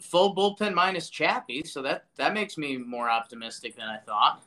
full 0.00 0.34
bullpen 0.34 0.74
minus 0.74 1.08
Chappie, 1.08 1.62
so 1.62 1.82
that 1.82 2.06
that 2.16 2.34
makes 2.34 2.58
me 2.58 2.78
more 2.78 3.08
optimistic 3.08 3.76
than 3.76 3.86
I 3.86 3.98
thought. 3.98 4.42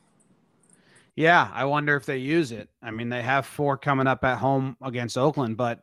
Yeah, 1.15 1.49
I 1.53 1.63
wonder 1.63 1.95
if 1.95 2.05
they 2.05 2.17
use 2.17 2.51
it. 2.51 2.69
I 2.81 2.91
mean, 2.91 3.07
they 3.07 3.21
have 3.21 3.45
four 3.45 3.77
coming 3.77 4.07
up 4.07 4.25
at 4.25 4.39
home 4.39 4.75
against 4.83 5.17
Oakland, 5.17 5.55
but 5.55 5.79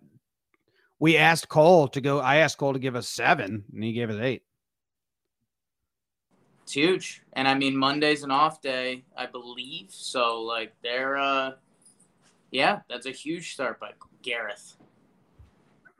we 0.98 1.16
asked 1.16 1.48
Cole 1.48 1.88
to 1.88 2.00
go. 2.02 2.20
I 2.20 2.36
asked 2.36 2.58
Cole 2.58 2.74
to 2.74 2.78
give 2.78 2.94
us 2.94 3.08
seven, 3.08 3.64
and 3.72 3.82
he 3.82 3.94
gave 3.94 4.10
us 4.10 4.20
eight. 4.20 4.42
It's 6.62 6.72
huge. 6.72 7.22
And 7.32 7.48
I 7.48 7.54
mean 7.54 7.74
Monday's 7.74 8.22
an 8.22 8.30
off 8.30 8.60
day, 8.60 9.04
I 9.16 9.24
believe. 9.24 9.86
So 9.88 10.42
like 10.42 10.74
they're 10.82 11.16
uh 11.16 11.52
yeah, 12.56 12.80
that's 12.88 13.04
a 13.04 13.10
huge 13.10 13.52
start 13.52 13.78
by 13.78 13.90
Gerrit. 14.22 14.76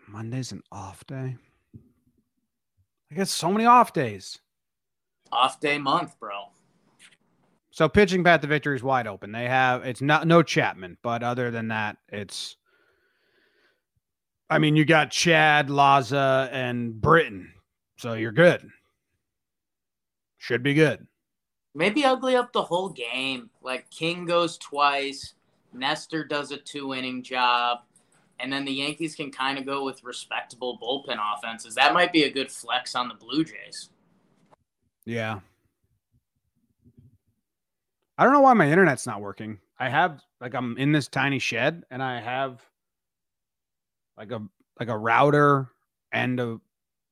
Monday's 0.09 0.53
an 0.53 0.63
off 0.73 1.07
day. 1.07 1.37
I 3.13 3.15
guess 3.15 3.31
so 3.31 3.53
many 3.53 3.67
off 3.67 3.93
days. 3.93 4.39
Off 5.31 5.61
day 5.61 5.77
month, 5.77 6.19
bro. 6.19 6.47
So 7.73 7.91
pitching 7.91 8.25
path 8.25 8.41
to 8.41 8.47
victory 8.47 8.75
is 8.75 8.83
wide 8.83 9.07
open. 9.07 9.33
They 9.33 9.45
have 9.45 9.85
it's 9.85 10.01
not 10.01 10.27
no 10.27 10.43
Chapman, 10.43 10.97
but 11.03 11.23
other 11.23 11.51
than 11.51 11.69
that, 11.69 11.99
it's 12.09 12.57
I 14.49 14.59
mean, 14.59 14.77
you 14.77 14.87
got 14.87 15.11
Chad, 15.11 15.69
Laza, 15.69 16.49
and 16.53 16.99
Britton, 16.99 17.53
So 17.99 18.15
you're 18.15 18.33
good. 18.33 18.67
Should 20.39 20.63
be 20.63 20.73
good. 20.73 21.07
Maybe 21.75 22.07
ugly 22.07 22.35
up 22.35 22.55
the 22.55 22.63
whole 22.63 22.89
game. 22.89 23.51
Like 23.61 23.91
King 23.91 24.25
goes 24.25 24.57
twice, 24.57 25.35
Nestor 25.77 26.25
does 26.25 26.51
a 26.51 26.57
two 26.57 26.95
inning 26.95 27.23
job, 27.23 27.81
and 28.41 28.53
then 28.53 28.65
the 28.65 28.73
Yankees 28.73 29.15
can 29.15 29.31
kind 29.31 29.59
of 29.59 29.67
go 29.67 29.85
with 29.85 30.05
respectable 30.05 30.79
bullpen 30.83 31.19
offenses. 31.37 31.75
That 31.75 31.95
might 31.95 32.13
be 32.13 32.25
a 32.25 32.31
good 32.31 32.51
flex 32.51 32.95
on 32.95 33.09
the 33.09 33.15
Blue 33.15 33.45
Jays. 33.45 33.91
Yeah. 35.05 35.41
I 38.19 38.25
don't 38.25 38.33
know 38.33 38.41
why 38.41 38.55
my 38.55 38.71
internet's 38.71 39.07
not 39.07 39.21
working. 39.21 39.59
I 39.79 39.89
have 39.89 40.23
like 40.41 40.55
I'm 40.55 40.77
in 40.79 40.93
this 40.93 41.09
tiny 41.09 41.39
shed 41.39 41.85
and 41.91 42.03
I 42.03 42.21
have 42.21 42.63
like 44.17 44.31
a 44.31 44.43
like 44.81 44.89
a 44.89 44.97
router 44.97 45.69
and 46.13 46.41
a 46.41 46.61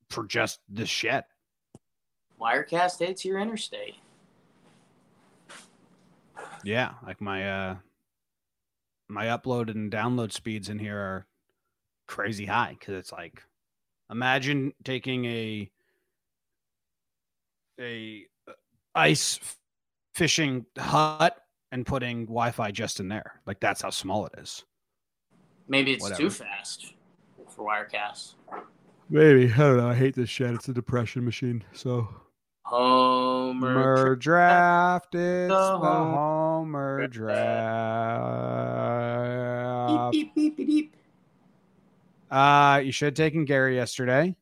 for 0.09 0.25
just 0.25 0.61
this 0.69 0.89
shed. 0.89 1.25
Wirecast 2.41 2.99
hates 2.99 3.25
your 3.25 3.39
interstate. 3.39 3.97
Yeah, 6.65 6.93
like 7.07 7.21
my 7.21 7.49
uh 7.49 7.77
my 9.09 9.27
upload 9.27 9.71
and 9.71 9.91
download 9.91 10.33
speeds 10.33 10.69
in 10.69 10.79
here 10.79 10.99
are 10.99 11.27
crazy 12.07 12.47
high 12.47 12.77
because 12.79 12.95
it's 12.95 13.13
like 13.13 13.43
imagine 14.11 14.73
taking 14.85 15.25
a 15.25 15.71
a 17.81 18.27
uh, 18.49 18.53
ice 18.95 19.41
fishing 20.15 20.65
hut 20.79 21.37
and 21.73 21.85
putting 21.85 22.25
Wi-Fi 22.27 22.71
just 22.71 23.01
in 23.01 23.09
there. 23.09 23.41
Like 23.47 23.61
that's 23.61 23.83
how 23.83 23.91
small 23.91 24.27
it 24.27 24.33
is. 24.39 24.65
Maybe 25.67 25.93
it's 25.93 26.03
Whatever. 26.03 26.23
too 26.23 26.31
fast 26.31 26.95
for 27.49 27.67
Wirecast. 27.67 28.35
Maybe 29.11 29.53
I 29.53 29.57
don't 29.57 29.77
know. 29.79 29.89
I 29.89 29.95
hate 29.95 30.15
this 30.15 30.31
shit. 30.31 30.55
It's 30.55 30.69
a 30.69 30.73
depression 30.73 31.25
machine. 31.25 31.65
So 31.73 32.09
Homer. 32.65 33.75
Homer 33.75 34.17
draft. 34.17 35.15
It's 35.15 35.49
the 35.49 35.79
Homer 35.79 37.07
draft. 37.09 37.33
Beep, 40.13 40.35
beep, 40.35 40.35
beep, 40.35 40.57
beep, 40.57 40.67
beep. 40.67 40.97
Uh, 42.31 42.81
you 42.83 42.91
should 42.91 43.07
have 43.07 43.15
taken 43.15 43.45
Gary 43.45 43.77
yesterday. 43.77 44.35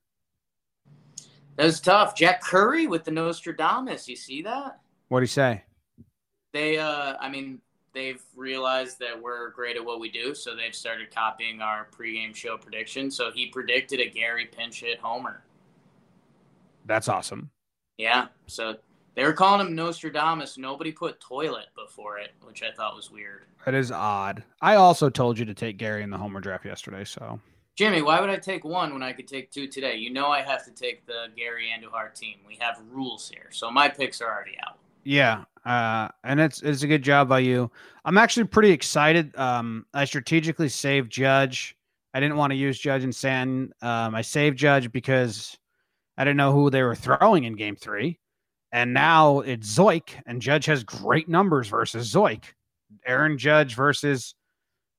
That 1.56 1.64
was 1.64 1.80
tough. 1.80 2.14
Jack 2.14 2.42
Curry 2.42 2.86
with 2.86 3.04
the 3.04 3.10
Nostradamus. 3.10 4.08
You 4.08 4.16
see 4.16 4.40
that? 4.42 4.78
What 5.08 5.18
do 5.20 5.24
you 5.24 5.26
say? 5.26 5.64
They, 6.52 6.78
uh, 6.78 7.16
I 7.20 7.28
mean, 7.28 7.60
they've 7.92 8.22
realized 8.34 8.98
that 9.00 9.20
we're 9.20 9.50
great 9.50 9.76
at 9.76 9.84
what 9.84 10.00
we 10.00 10.10
do, 10.10 10.34
so 10.34 10.56
they've 10.56 10.74
started 10.74 11.14
copying 11.14 11.60
our 11.60 11.88
pregame 11.90 12.34
show 12.34 12.56
prediction. 12.56 13.10
So 13.10 13.30
he 13.30 13.48
predicted 13.48 14.00
a 14.00 14.08
Gary 14.08 14.46
pinch 14.46 14.80
hit 14.80 15.00
homer. 15.00 15.42
That's 16.86 17.08
awesome. 17.08 17.50
Yeah. 17.98 18.28
So 18.46 18.76
they 19.14 19.24
were 19.24 19.32
calling 19.32 19.66
him 19.66 19.74
Nostradamus. 19.74 20.58
Nobody 20.58 20.92
put 20.92 21.20
toilet 21.20 21.66
before 21.76 22.18
it, 22.18 22.30
which 22.42 22.62
I 22.62 22.72
thought 22.72 22.96
was 22.96 23.10
weird. 23.10 23.42
That 23.64 23.74
is 23.74 23.92
odd. 23.92 24.42
I 24.60 24.74
also 24.76 25.08
told 25.10 25.38
you 25.38 25.44
to 25.44 25.54
take 25.54 25.76
Gary 25.76 26.02
in 26.02 26.10
the 26.10 26.18
Homer 26.18 26.40
draft 26.40 26.64
yesterday. 26.64 27.04
So 27.04 27.38
Jimmy, 27.76 28.02
why 28.02 28.20
would 28.20 28.30
I 28.30 28.36
take 28.36 28.64
one 28.64 28.92
when 28.92 29.02
I 29.02 29.12
could 29.12 29.28
take 29.28 29.50
two 29.50 29.66
today? 29.66 29.96
You 29.96 30.10
know 30.12 30.26
I 30.28 30.42
have 30.42 30.64
to 30.64 30.70
take 30.70 31.06
the 31.06 31.26
Gary 31.36 31.68
Andujar 31.74 32.12
team. 32.14 32.36
We 32.46 32.56
have 32.60 32.80
rules 32.90 33.30
here, 33.32 33.48
so 33.50 33.70
my 33.70 33.88
picks 33.88 34.20
are 34.20 34.30
already 34.30 34.56
out. 34.66 34.78
yeah, 35.04 35.44
uh, 35.64 36.08
and 36.24 36.38
it's 36.40 36.60
it's 36.62 36.82
a 36.82 36.86
good 36.86 37.02
job 37.02 37.28
by 37.28 37.38
you. 37.40 37.70
I'm 38.04 38.18
actually 38.18 38.44
pretty 38.44 38.70
excited. 38.72 39.34
Um, 39.36 39.86
I 39.94 40.04
strategically 40.04 40.68
saved 40.68 41.10
Judge. 41.10 41.76
I 42.14 42.20
didn't 42.20 42.36
want 42.36 42.50
to 42.50 42.56
use 42.56 42.78
Judge 42.78 43.04
and 43.04 43.14
San. 43.14 43.72
Um, 43.80 44.14
I 44.14 44.20
saved 44.22 44.58
Judge 44.58 44.92
because 44.92 45.56
I 46.16 46.24
didn't 46.24 46.36
know 46.36 46.52
who 46.52 46.70
they 46.70 46.82
were 46.82 46.94
throwing 46.94 47.44
in 47.44 47.56
Game 47.56 47.76
Three, 47.76 48.20
and 48.70 48.94
now 48.94 49.40
it's 49.40 49.76
Zeuch, 49.76 50.10
and 50.26 50.42
Judge 50.42 50.66
has 50.66 50.84
great 50.84 51.28
numbers 51.28 51.68
versus 51.68 52.12
Zeuch. 52.12 52.44
Aaron 53.06 53.38
Judge 53.38 53.74
versus 53.74 54.34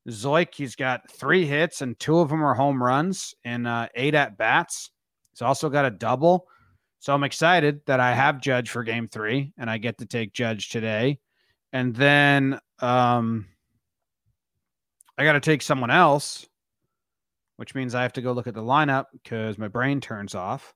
Zeuch, 0.09 0.53
he's 0.55 0.75
got 0.75 1.09
three 1.09 1.45
hits 1.45 1.81
and 1.81 1.97
two 1.99 2.19
of 2.19 2.29
them 2.29 2.43
are 2.43 2.53
home 2.53 2.81
runs 2.81 3.33
and 3.45 3.67
uh, 3.67 3.87
eight 3.95 4.15
at 4.15 4.37
bats. 4.37 4.91
He's 5.31 5.41
also 5.41 5.69
got 5.69 5.85
a 5.85 5.91
double. 5.91 6.47
So 6.99 7.13
I'm 7.13 7.23
excited 7.23 7.81
that 7.85 7.99
I 7.99 8.13
have 8.13 8.41
Judge 8.41 8.69
for 8.69 8.83
game 8.83 9.07
three 9.07 9.53
and 9.57 9.69
I 9.69 9.77
get 9.77 9.97
to 9.99 10.05
take 10.05 10.33
Judge 10.33 10.69
today. 10.69 11.19
And 11.71 11.95
then 11.95 12.59
um, 12.79 13.47
I 15.17 15.23
got 15.23 15.33
to 15.33 15.39
take 15.39 15.61
someone 15.61 15.91
else, 15.91 16.47
which 17.57 17.73
means 17.73 17.95
I 17.95 18.03
have 18.03 18.13
to 18.13 18.21
go 18.21 18.33
look 18.33 18.47
at 18.47 18.53
the 18.53 18.61
lineup 18.61 19.05
because 19.11 19.57
my 19.57 19.67
brain 19.67 20.01
turns 20.01 20.35
off. 20.35 20.73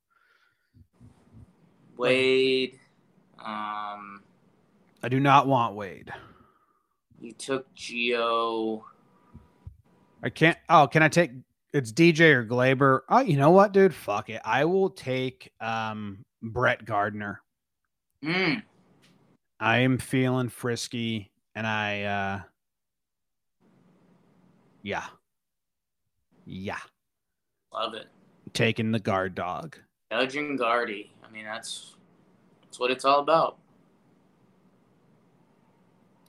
Wade, 1.98 2.80
um, 3.40 4.24
I 5.04 5.10
do 5.10 5.20
not 5.20 5.48
want 5.48 5.76
Wade. 5.76 6.12
you 7.20 7.32
took 7.34 7.74
Gio. 7.76 8.84
I 10.24 10.30
can't. 10.30 10.58
Oh, 10.70 10.88
can 10.88 11.04
I 11.04 11.10
take? 11.10 11.32
It's 11.74 11.92
DJ 11.92 12.34
or 12.34 12.46
Gleyber. 12.46 13.02
Oh, 13.10 13.20
you 13.20 13.38
know 13.38 13.52
what, 13.52 13.72
dude? 13.72 13.94
Fuck 13.94 14.30
it. 14.30 14.42
I 14.46 14.66
will 14.66 14.90
take 14.90 15.52
um 15.60 16.24
Brett 16.42 16.86
Gardner. 16.86 17.42
Mm, 18.24 18.64
I 19.60 19.78
am 19.80 19.98
feeling 19.98 20.50
frisky, 20.50 21.32
and 21.56 21.68
I, 21.68 22.04
uh 22.04 22.42
yeah, 24.82 25.06
yeah, 26.46 26.80
love 27.74 27.94
it. 27.94 28.08
taking 28.54 28.92
the 28.92 29.00
guard 29.00 29.36
dog. 29.36 29.78
Judge 30.12 30.36
and 30.38 30.58
Guardy. 30.58 31.12
I 31.24 31.30
mean, 31.32 31.46
that's 31.46 31.96
that's 32.64 32.80
what 32.80 32.90
it's 32.92 33.06
all 33.06 33.20
about. 33.20 33.58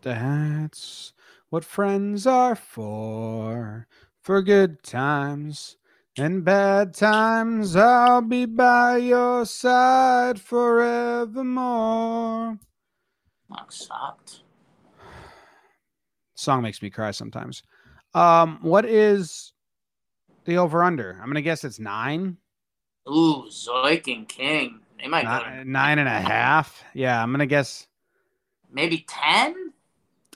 That's 0.02 1.12
what 1.50 1.64
friends 1.64 2.26
are 2.26 2.54
for. 2.54 3.86
For 4.20 4.42
good 4.42 4.82
times 4.82 5.76
and 6.16 6.44
bad 6.44 6.94
times, 6.94 7.76
I'll 7.76 8.22
be 8.22 8.46
by 8.46 8.96
your 8.98 9.44
side 9.46 10.40
forevermore. 10.40 12.58
Not 13.48 13.72
sucked. 13.72 14.42
Song 16.34 16.62
makes 16.62 16.82
me 16.82 16.90
cry 16.90 17.12
sometimes. 17.12 17.62
Um, 18.14 18.58
what 18.62 18.84
is 18.84 19.52
the 20.44 20.58
over 20.58 20.82
under? 20.82 21.18
I'm 21.22 21.28
gonna 21.28 21.42
guess 21.42 21.62
it's 21.64 21.78
nine, 21.78 22.38
Ooh, 23.08 23.46
Zeuch 23.48 24.12
and 24.14 24.28
King. 24.28 24.80
They 25.00 25.08
might 25.08 25.24
go 25.24 25.44
to 25.44 25.50
nine, 25.56 25.72
nine 25.72 25.98
and 25.98 26.08
a 26.08 26.20
half. 26.20 26.84
Yeah, 26.94 27.22
I'm 27.22 27.30
gonna 27.32 27.46
guess. 27.46 27.86
maybe 28.70 29.04
ten. 29.08 29.72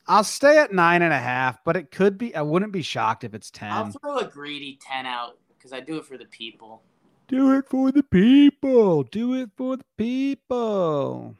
I'll 0.06 0.24
stay 0.24 0.58
at 0.58 0.72
nine 0.72 1.02
and 1.02 1.12
a 1.12 1.18
half, 1.18 1.62
but 1.64 1.76
it 1.76 1.90
could 1.90 2.18
be. 2.18 2.34
I 2.34 2.42
wouldn't 2.42 2.72
be 2.72 2.82
shocked 2.82 3.24
if 3.24 3.34
it's 3.34 3.50
ten. 3.50 3.70
I'll 3.70 3.90
throw 3.90 4.18
a 4.18 4.24
greedy 4.24 4.78
ten 4.80 5.06
out 5.06 5.38
because 5.56 5.72
I 5.72 5.80
do 5.80 5.98
it 5.98 6.04
for 6.04 6.16
the 6.16 6.24
people. 6.26 6.82
Do 7.28 7.56
it 7.56 7.68
for 7.68 7.92
the 7.92 8.02
people. 8.02 9.04
Do 9.04 9.34
it 9.34 9.50
for 9.56 9.76
the 9.76 9.84
people. 9.96 11.34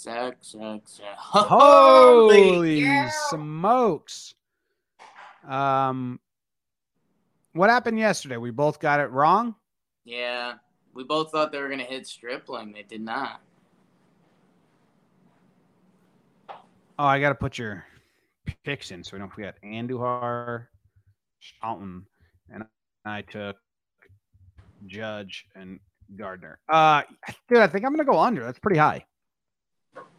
Zach, 0.00 0.38
Zach, 0.42 0.80
Zach. 0.86 1.06
Holy 1.16 2.80
yeah. 2.80 3.10
smokes. 3.28 4.34
Um 5.46 6.20
what 7.52 7.70
happened 7.70 7.98
yesterday? 7.98 8.36
We 8.36 8.50
both 8.50 8.80
got 8.80 9.00
it 9.00 9.10
wrong. 9.10 9.54
Yeah, 10.08 10.54
we 10.94 11.04
both 11.04 11.30
thought 11.30 11.52
they 11.52 11.60
were 11.60 11.68
gonna 11.68 11.84
hit 11.84 12.06
Stripling. 12.06 12.72
They 12.72 12.82
did 12.82 13.02
not. 13.02 13.42
Oh, 16.98 17.04
I 17.04 17.20
gotta 17.20 17.34
put 17.34 17.58
your 17.58 17.84
picks 18.64 18.90
in 18.90 19.04
so 19.04 19.10
we 19.12 19.18
don't 19.18 19.30
forget. 19.30 19.56
Andujar, 19.62 20.68
Shelton, 21.40 22.06
and 22.48 22.64
I 23.04 23.20
took 23.20 23.56
Judge 24.86 25.44
and 25.54 25.78
Gardner. 26.16 26.58
Uh 26.70 27.02
dude, 27.50 27.58
I 27.58 27.66
think 27.66 27.84
I'm 27.84 27.92
gonna 27.92 28.06
go 28.06 28.18
under. 28.18 28.42
That's 28.42 28.58
pretty 28.58 28.78
high. 28.78 29.04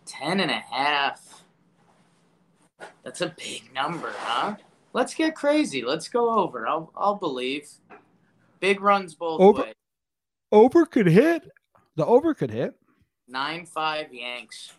Ten 0.05 0.39
and 0.39 0.51
a 0.51 0.63
half. 0.69 1.45
That's 3.03 3.21
a 3.21 3.33
big 3.35 3.73
number, 3.73 4.13
huh? 4.15 4.55
Let's 4.93 5.15
get 5.15 5.35
crazy. 5.35 5.83
Let's 5.83 6.09
go 6.09 6.29
over. 6.29 6.67
I'll 6.67 6.91
I'll 6.95 7.15
believe. 7.15 7.67
Big 8.59 8.81
runs 8.81 9.15
both 9.15 9.41
Over. 9.41 9.63
ways. 9.63 9.73
Over 10.51 10.85
could 10.85 11.07
hit. 11.07 11.49
The 11.95 12.05
over 12.05 12.33
could 12.33 12.51
hit. 12.51 12.75
Nine 13.27 13.65
five 13.65 14.13
Yanks. 14.13 14.73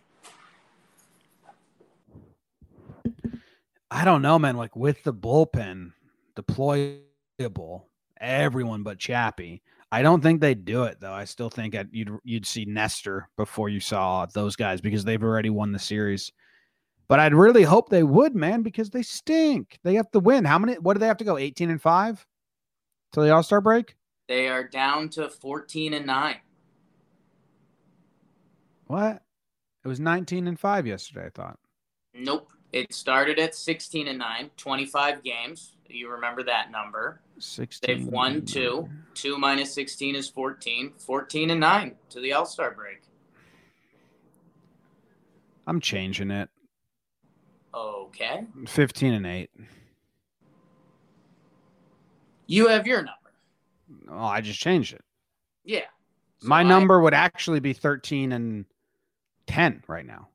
I 3.91 4.05
don't 4.05 4.23
know, 4.23 4.39
man. 4.39 4.57
Like 4.57 4.75
with 4.77 5.03
the 5.05 5.13
bullpen 5.13 5.93
deployable, 6.37 7.85
everyone 8.21 8.83
but 8.83 8.99
Chappie. 8.99 9.63
I 9.93 10.03
don't 10.03 10.21
think 10.23 10.41
they'd 10.41 10.65
do 10.65 10.85
it 10.85 10.99
though. 11.01 11.13
I 11.13 11.25
still 11.25 11.51
think 11.51 11.75
I'd, 11.75 11.89
you'd 11.93 12.17
you'd 12.25 12.47
see 12.47 12.65
Nestor 12.65 13.29
before 13.37 13.69
you 13.69 13.81
saw 13.81 14.27
those 14.27 14.57
guys 14.57 14.81
because 14.81 15.05
they've 15.05 15.23
already 15.23 15.51
won 15.51 15.73
the 15.73 15.79
series. 15.79 16.33
But 17.09 17.19
I'd 17.19 17.35
really 17.35 17.65
hope 17.65 17.89
they 17.89 18.05
would, 18.05 18.37
man, 18.37 18.63
because 18.63 18.91
they 18.91 19.03
stink. 19.03 19.81
They 19.83 19.95
have 19.95 20.11
to 20.13 20.21
win. 20.21 20.45
How 20.45 20.61
many? 20.61 20.75
What 20.75 20.95
do 20.95 21.01
they 21.01 21.09
have 21.09 21.17
to 21.17 21.25
go? 21.25 21.39
Eighteen 21.39 21.71
and 21.71 21.83
five 21.83 22.25
till 23.13 23.25
the 23.25 23.35
All 23.35 23.43
Star 23.43 23.61
break. 23.61 23.97
They 24.31 24.47
are 24.47 24.62
down 24.62 25.09
to 25.11 25.29
fourteen 25.29 25.93
and 25.93 26.07
nine. 26.07 26.37
What? 28.87 29.25
It 29.85 29.88
was 29.88 29.99
nineteen 29.99 30.47
and 30.47 30.59
five 30.59 30.87
yesterday. 30.87 31.27
I 31.27 31.31
thought. 31.31 31.59
Nope. 32.14 32.49
It 32.73 32.95
started 32.95 33.40
at 33.40 33.57
16 33.57 34.07
and 34.07 34.19
9, 34.21 34.51
25 34.57 35.25
games. 35.25 35.77
You 35.88 36.12
remember 36.12 36.45
that 36.45 36.71
number. 36.71 37.21
Sixteen. 37.40 38.05
They've 38.05 38.07
won 38.07 38.45
two. 38.45 38.88
2 39.14 39.37
minus 39.37 39.75
16 39.75 40.14
is 40.14 40.29
14. 40.29 40.93
14 40.97 41.51
and 41.51 41.59
9 41.59 41.97
to 42.11 42.21
the 42.21 42.33
All 42.33 42.47
Star 42.47 42.71
break. 42.71 43.03
I'm 45.66 45.81
changing 45.81 46.31
it. 46.31 46.49
Okay. 47.75 48.47
Fifteen 48.69 49.14
and 49.14 49.27
eight. 49.27 49.51
You 52.47 52.69
have 52.69 52.87
your 52.87 52.99
number. 52.99 53.20
Oh, 54.11 54.18
I 54.25 54.40
just 54.40 54.59
changed 54.61 54.92
it. 54.94 55.05
Yeah. 55.64 55.85
So 56.38 56.49
My 56.49 56.61
I- 56.61 56.64
number 56.64 57.01
would 57.01 57.14
actually 57.14 57.61
be 57.61 57.73
13 57.73 58.33
and 58.33 58.64
10 59.46 59.85
right 59.87 60.05
now. 60.07 60.29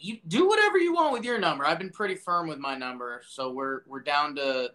you 0.00 0.18
do 0.28 0.46
whatever 0.46 0.76
you 0.78 0.92
want 0.92 1.12
with 1.12 1.24
your 1.24 1.38
number. 1.38 1.66
I've 1.66 1.78
been 1.78 1.90
pretty 1.90 2.14
firm 2.14 2.46
with 2.48 2.58
my 2.58 2.76
number, 2.76 3.22
so 3.26 3.50
we're 3.52 3.80
we're 3.86 4.00
down 4.02 4.34
to 4.36 4.70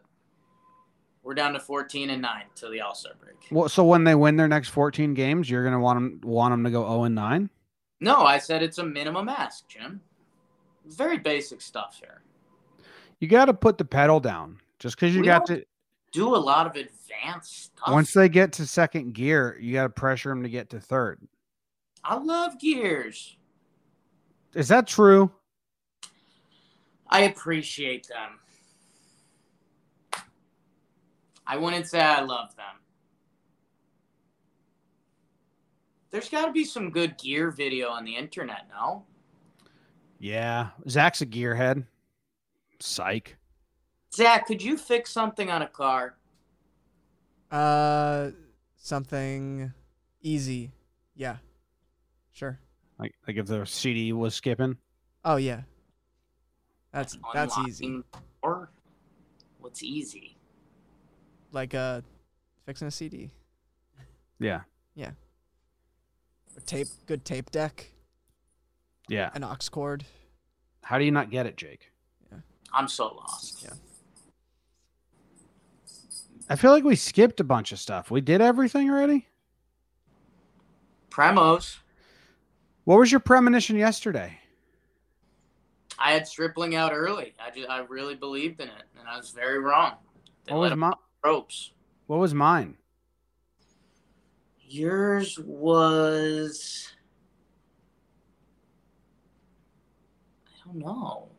we're 1.22 1.36
down 1.36 1.54
to 1.54 1.60
14 1.60 2.10
and 2.10 2.22
9 2.22 2.44
to 2.56 2.70
the 2.70 2.82
All 2.82 2.96
Star 2.96 3.14
break. 3.20 3.36
Well, 3.52 3.70
so 3.70 3.84
when 3.84 4.04
they 4.06 4.16
win 4.16 4.38
their 4.38 4.48
next 4.48 4.70
14 4.70 5.14
games, 5.14 5.50
you're 5.50 5.62
going 5.64 5.74
to 5.74 5.80
want 5.80 5.98
them 5.98 6.22
want 6.24 6.52
them 6.54 6.64
to 6.64 6.72
go 6.72 6.84
0 6.88 7.04
and 7.04 7.14
9? 7.16 7.50
No, 8.00 8.22
I 8.24 8.38
said 8.40 8.64
it's 8.64 8.78
a 8.80 8.84
minimum 8.84 9.30
ask, 9.30 9.68
Jim. 9.68 10.02
Very 10.88 11.18
basic 11.20 11.62
stuff 11.62 12.00
here. 12.00 12.24
You 13.20 13.28
got 13.28 13.46
to 13.46 13.54
put 13.54 13.78
the 13.78 13.86
pedal 13.86 14.20
down. 14.20 14.60
Just 14.80 14.96
because 14.96 15.14
you 15.14 15.22
We 15.22 15.28
got 15.28 15.46
to, 15.48 15.64
Do 16.12 16.36
a 16.36 16.38
lot 16.38 16.66
of 16.66 16.76
advanced 16.76 17.66
stuff. 17.66 17.92
once 17.92 18.14
they 18.14 18.30
get 18.30 18.54
to 18.54 18.66
second 18.66 19.14
gear, 19.14 19.58
you 19.60 19.74
got 19.74 19.84
to 19.84 19.90
pressure 19.90 20.30
them 20.30 20.44
to 20.44 20.50
get 20.50 20.70
to 20.72 20.80
third. 20.80 21.20
I 22.04 22.18
love 22.18 22.60
gears. 22.60 23.38
Is 24.56 24.68
that 24.70 24.88
true? 24.88 25.32
I 27.08 27.22
appreciate 27.22 28.08
them. 28.08 28.40
I 31.46 31.58
wouldn't 31.58 31.88
say 31.88 32.00
I 32.00 32.22
love 32.22 32.56
them. 32.56 32.66
There's 36.12 36.30
got 36.30 36.46
to 36.46 36.52
be 36.52 36.64
some 36.64 36.90
good 36.90 37.18
gear 37.18 37.52
video 37.52 37.90
on 37.90 38.06
the 38.06 38.16
internet, 38.16 38.68
no? 38.70 39.04
Yeah. 40.20 40.70
Zach's 40.88 41.22
a 41.22 41.26
gearhead. 41.26 41.86
Psych. 42.80 43.39
Zach, 44.14 44.48
could 44.48 44.62
you 44.62 44.78
fix 44.78 45.12
something 45.12 45.50
on 45.50 45.62
a 45.62 45.68
car? 45.68 46.16
Uh, 47.52 48.32
something 48.78 49.72
easy. 50.22 50.72
Yeah. 51.16 51.38
Sure. 52.32 52.60
Like, 52.98 53.14
like 53.28 53.38
if 53.38 53.46
the 53.48 53.66
CD 53.66 54.14
was 54.14 54.36
skipping. 54.36 54.78
Oh 55.24 55.36
yeah. 55.38 55.62
That's 56.92 57.18
that's 57.34 57.58
easy. 57.60 58.02
Or 58.42 58.70
what's 59.60 59.84
easy? 59.84 60.38
Like 61.52 61.74
uh, 61.76 62.02
fixing 62.66 62.88
a 62.88 62.92
CD. 62.92 63.32
Yeah. 64.40 64.62
A 66.58 66.62
tape, 66.62 66.88
good 67.06 67.24
tape 67.24 67.52
deck, 67.52 67.94
Yeah. 69.08 69.30
an 69.34 69.44
aux 69.46 69.56
cord. 69.72 70.04
How 70.84 70.98
do 70.98 71.06
you 71.06 71.12
not 71.12 71.30
get 71.30 71.46
it, 71.46 71.56
Jake? 71.56 71.92
Yeah. 72.30 72.40
I'm 72.74 72.88
so 72.90 73.14
lost. 73.16 73.64
Yeah. 73.64 73.70
I 76.50 76.56
feel 76.56 76.72
like 76.72 76.84
we 76.84 76.96
skipped 76.96 77.40
a 77.40 77.44
bunch 77.44 77.72
of 77.72 77.80
stuff. 77.80 78.10
We 78.10 78.22
did 78.22 78.42
everything 78.42 78.90
already. 78.90 79.28
Premos. 81.12 81.78
What 82.86 82.98
was 82.98 83.12
your 83.12 83.20
premonition 83.20 83.76
yesterday? 83.76 84.40
I 86.00 86.12
had 86.14 86.28
Stripling 86.28 86.76
out 86.76 86.92
early. 86.94 87.36
I 87.40 87.52
just, 87.52 87.70
I 87.70 87.80
really 87.82 88.16
believed 88.16 88.62
in 88.62 88.68
it, 88.68 88.84
and 88.98 89.08
I 89.08 89.18
was 89.18 89.30
very 89.30 89.60
wrong. 89.60 89.96
They 90.46 90.54
What 90.54 90.62
let 90.62 90.72
was 90.72 90.78
my, 90.78 90.94
ropes. 91.24 91.72
What 92.08 92.20
was 92.20 92.34
mine? 92.34 92.76
Yours 94.62 95.38
was. 95.46 96.88
I 100.48 100.66
don't 100.66 100.80
know. 100.80 101.30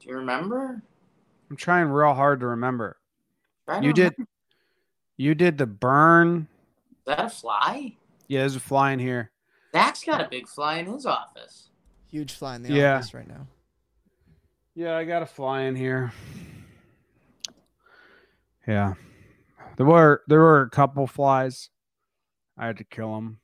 Do 0.00 0.08
you 0.08 0.16
remember? 0.16 0.82
I'm 1.50 1.56
trying 1.56 1.88
real 1.88 2.14
hard 2.14 2.40
to 2.40 2.46
remember. 2.46 2.96
Try 3.66 3.80
to 3.80 3.86
You 3.86 3.92
did. 3.92 4.14
You 5.16 5.34
did 5.34 5.58
the 5.58 5.66
burn. 5.66 6.48
Is 6.90 6.96
that 7.06 7.24
a 7.24 7.28
fly? 7.28 7.96
Yeah, 8.28 8.40
there's 8.40 8.56
a 8.56 8.60
fly 8.60 8.92
in 8.92 8.98
here. 8.98 9.30
Zach's 9.72 10.04
got 10.04 10.20
a 10.20 10.28
big 10.28 10.48
fly 10.48 10.76
in 10.78 10.86
his 10.86 11.06
office. 11.06 11.70
Huge 12.10 12.32
fly 12.32 12.56
in 12.56 12.62
the 12.62 12.72
Yeah. 12.72 12.96
office 12.96 13.14
right 13.14 13.26
now. 13.28 13.46
Yeah, 14.74 14.96
I 14.96 15.04
got 15.04 15.22
a 15.22 15.26
fly 15.26 15.62
in 15.62 15.76
here. 15.76 16.12
Yeah, 18.66 18.94
there 19.76 19.86
were 19.86 20.22
there 20.26 20.40
were 20.40 20.62
a 20.62 20.70
couple 20.70 21.06
flies. 21.06 21.70
I 22.56 22.66
had 22.66 22.78
to 22.78 22.84
kill 22.84 23.14
them. 23.14 23.40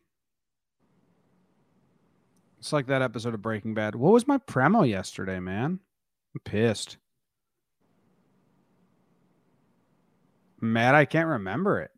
It's 2.59 2.73
like 2.73 2.87
that 2.87 3.03
episode 3.03 3.35
of 3.35 3.43
Breaking 3.43 3.75
Bad. 3.75 3.95
What 3.95 4.13
was 4.13 4.27
my 4.27 4.39
premo 4.39 4.89
yesterday, 4.89 5.41
man? 5.41 5.81
I'm 6.35 6.41
pissed. 6.45 6.97
Mad, 10.61 10.95
I 10.95 11.05
can't 11.05 11.29
remember 11.29 11.81
it. 11.81 11.91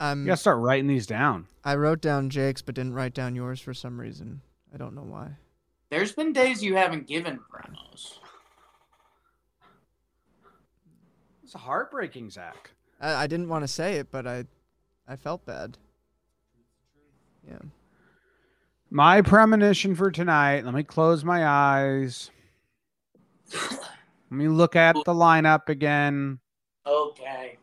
Um, 0.00 0.20
You 0.22 0.26
gotta 0.26 0.36
start 0.36 0.58
writing 0.58 0.86
these 0.88 1.06
down. 1.06 1.46
I 1.64 1.76
wrote 1.76 2.00
down 2.00 2.28
Jake's, 2.28 2.62
but 2.62 2.74
didn't 2.74 2.94
write 2.94 3.14
down 3.14 3.34
yours 3.36 3.60
for 3.60 3.72
some 3.72 4.00
reason. 4.00 4.42
I 4.72 4.76
don't 4.76 4.94
know 4.94 5.02
why. 5.02 5.36
There's 5.90 6.12
been 6.12 6.32
days 6.32 6.62
you 6.62 6.74
haven't 6.74 7.06
given 7.06 7.38
premos. 7.50 8.18
It's 11.44 11.52
heartbreaking, 11.54 12.30
Zach. 12.30 12.70
I, 13.00 13.14
I 13.14 13.26
didn't 13.28 13.48
want 13.48 13.62
to 13.62 13.68
say 13.68 13.94
it, 13.98 14.10
but 14.10 14.26
I, 14.26 14.44
I 15.06 15.14
felt 15.16 15.46
bad. 15.46 15.78
Yeah. 17.48 17.58
My 18.90 19.22
premonition 19.22 19.94
for 19.94 20.10
tonight. 20.10 20.64
Let 20.64 20.74
me 20.74 20.82
close 20.82 21.24
my 21.24 21.46
eyes. 21.46 22.30
Let 24.34 24.38
me 24.38 24.48
look 24.48 24.74
at 24.74 24.96
the 24.96 25.14
lineup 25.14 25.68
again. 25.68 26.40
Okay. 26.84 27.56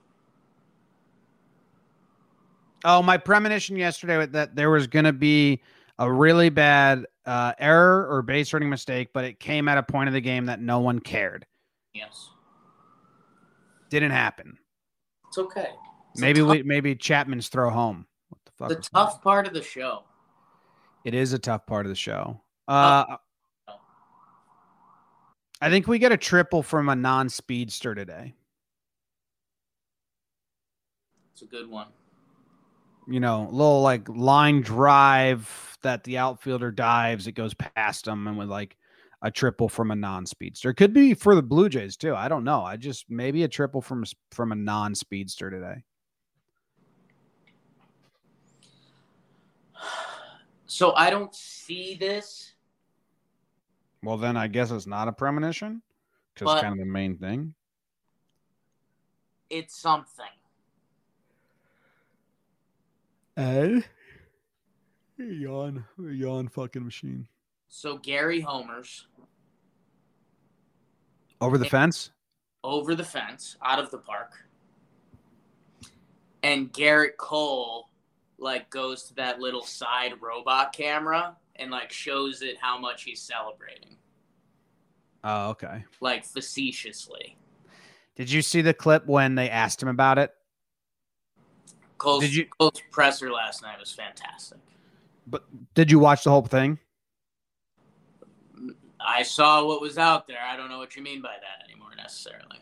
Oh, 2.85 3.03
my 3.03 3.17
premonition 3.17 3.75
yesterday 3.75 4.15
was 4.15 4.29
that 4.29 4.55
there 4.55 4.69
was 4.69 4.87
going 4.87 5.03
to 5.03 5.11
be 5.11 5.61
a 5.99 6.09
really 6.09 6.47
bad 6.47 7.07
uh, 7.25 7.51
error 7.59 8.07
or 8.09 8.21
base 8.21 8.53
running 8.53 8.69
mistake, 8.69 9.09
but 9.13 9.25
it 9.25 9.37
came 9.37 9.67
at 9.67 9.77
a 9.77 9.83
point 9.83 10.07
of 10.07 10.13
the 10.13 10.21
game 10.21 10.45
that 10.45 10.61
no 10.61 10.79
one 10.79 10.99
cared. 10.99 11.45
Yes. 11.93 12.29
Didn't 13.89 14.11
happen. 14.11 14.57
It's 15.27 15.39
okay. 15.39 15.71
It's 16.13 16.21
maybe 16.21 16.39
tough- 16.39 16.51
we 16.51 16.63
maybe 16.63 16.95
Chapman's 16.95 17.49
throw 17.49 17.69
home. 17.69 18.05
What 18.29 18.39
the 18.45 18.51
fuck? 18.57 18.69
the 18.69 18.75
tough 18.97 19.21
part 19.21 19.45
of 19.45 19.53
the 19.53 19.61
show. 19.61 20.05
It 21.03 21.13
is 21.15 21.33
a 21.33 21.39
tough 21.39 21.65
part 21.65 21.85
of 21.85 21.89
the 21.89 21.95
show. 21.97 22.39
Uh, 22.69 23.17
I 25.61 25.69
think 25.69 25.87
we 25.87 25.99
get 25.99 26.11
a 26.11 26.17
triple 26.17 26.63
from 26.63 26.89
a 26.89 26.95
non-speedster 26.95 27.93
today. 27.95 28.33
It's 31.33 31.41
a 31.43 31.45
good 31.45 31.69
one. 31.69 31.87
you 33.07 33.19
know, 33.19 33.47
a 33.47 33.51
little 33.51 33.81
like 33.81 34.07
line 34.09 34.61
drive 34.61 35.77
that 35.83 36.03
the 36.03 36.17
outfielder 36.17 36.71
dives, 36.71 37.27
it 37.27 37.33
goes 37.33 37.53
past 37.53 38.07
him, 38.07 38.27
and 38.27 38.37
with 38.37 38.49
like 38.49 38.77
a 39.23 39.31
triple 39.31 39.69
from 39.69 39.91
a 39.91 39.95
non-speedster. 39.95 40.69
It 40.71 40.75
could 40.75 40.93
be 40.93 41.13
for 41.13 41.35
the 41.35 41.43
Blue 41.43 41.69
Jays 41.69 41.97
too. 41.97 42.15
I 42.15 42.27
don't 42.27 42.43
know. 42.43 42.63
I 42.63 42.77
just 42.77 43.05
maybe 43.09 43.43
a 43.43 43.47
triple 43.47 43.81
from 43.81 44.03
from 44.31 44.51
a 44.51 44.55
non-speedster 44.55 45.49
today. 45.49 45.83
So 50.67 50.93
I 50.95 51.09
don't 51.09 51.35
see 51.35 51.95
this. 51.95 52.53
Well, 54.03 54.17
then 54.17 54.35
I 54.35 54.47
guess 54.47 54.71
it's 54.71 54.87
not 54.87 55.07
a 55.07 55.11
premonition 55.11 55.81
because 56.33 56.53
it's 56.53 56.61
kind 56.61 56.73
of 56.73 56.79
the 56.79 56.91
main 56.91 57.17
thing. 57.17 57.53
It's 59.49 59.75
something. 59.75 60.25
Ed, 63.37 63.85
yawn, 65.17 65.85
yawn, 65.97 66.47
fucking 66.49 66.83
machine 66.83 67.27
So 67.69 67.97
Gary 67.97 68.41
Homers 68.41 69.07
over 71.39 71.57
the 71.57 71.65
fence. 71.65 72.11
over 72.63 72.93
the 72.93 73.03
fence, 73.03 73.55
out 73.63 73.79
of 73.79 73.89
the 73.89 73.97
park. 73.97 74.33
And 76.43 76.71
Gerrit 76.73 77.17
Cole 77.17 77.89
like 78.37 78.69
goes 78.69 79.03
to 79.03 79.13
that 79.15 79.39
little 79.39 79.63
side 79.63 80.13
robot 80.21 80.73
camera 80.73 81.35
and 81.61 81.71
like 81.71 81.91
shows 81.91 82.41
it 82.41 82.57
how 82.59 82.77
much 82.77 83.03
he's 83.03 83.21
celebrating. 83.21 83.95
Oh, 85.23 85.49
okay. 85.51 85.85
Like 85.99 86.25
facetiously. 86.25 87.37
Did 88.15 88.31
you 88.31 88.41
see 88.41 88.61
the 88.61 88.73
clip 88.73 89.05
when 89.05 89.35
they 89.35 89.49
asked 89.49 89.81
him 89.81 89.89
about 89.89 90.17
it? 90.17 90.31
Cole's, 91.97 92.23
Did 92.23 92.33
you- 92.35 92.45
Cole's 92.59 92.81
presser 92.91 93.31
last 93.31 93.61
night 93.61 93.79
was 93.79 93.91
fantastic. 93.91 94.57
But 95.27 95.43
did 95.75 95.91
you 95.91 95.99
watch 95.99 96.23
the 96.23 96.31
whole 96.31 96.41
thing? 96.41 96.79
I 98.99 99.23
saw 99.23 99.63
what 99.65 99.81
was 99.81 99.97
out 99.97 100.27
there. 100.27 100.39
I 100.43 100.57
don't 100.57 100.69
know 100.69 100.79
what 100.79 100.95
you 100.95 101.03
mean 101.03 101.21
by 101.21 101.35
that 101.39 101.65
anymore 101.69 101.91
necessarily. 101.95 102.59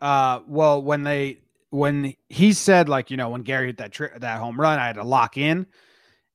Uh, 0.00 0.40
well, 0.46 0.82
when 0.82 1.04
they 1.04 1.38
when 1.70 2.14
he 2.28 2.52
said 2.52 2.88
like 2.88 3.10
you 3.10 3.16
know 3.16 3.30
when 3.30 3.42
Gary 3.42 3.66
hit 3.66 3.78
that 3.78 3.92
tri- 3.92 4.16
that 4.18 4.38
home 4.38 4.60
run, 4.60 4.78
I 4.78 4.86
had 4.86 4.96
to 4.96 5.04
lock 5.04 5.36
in, 5.36 5.66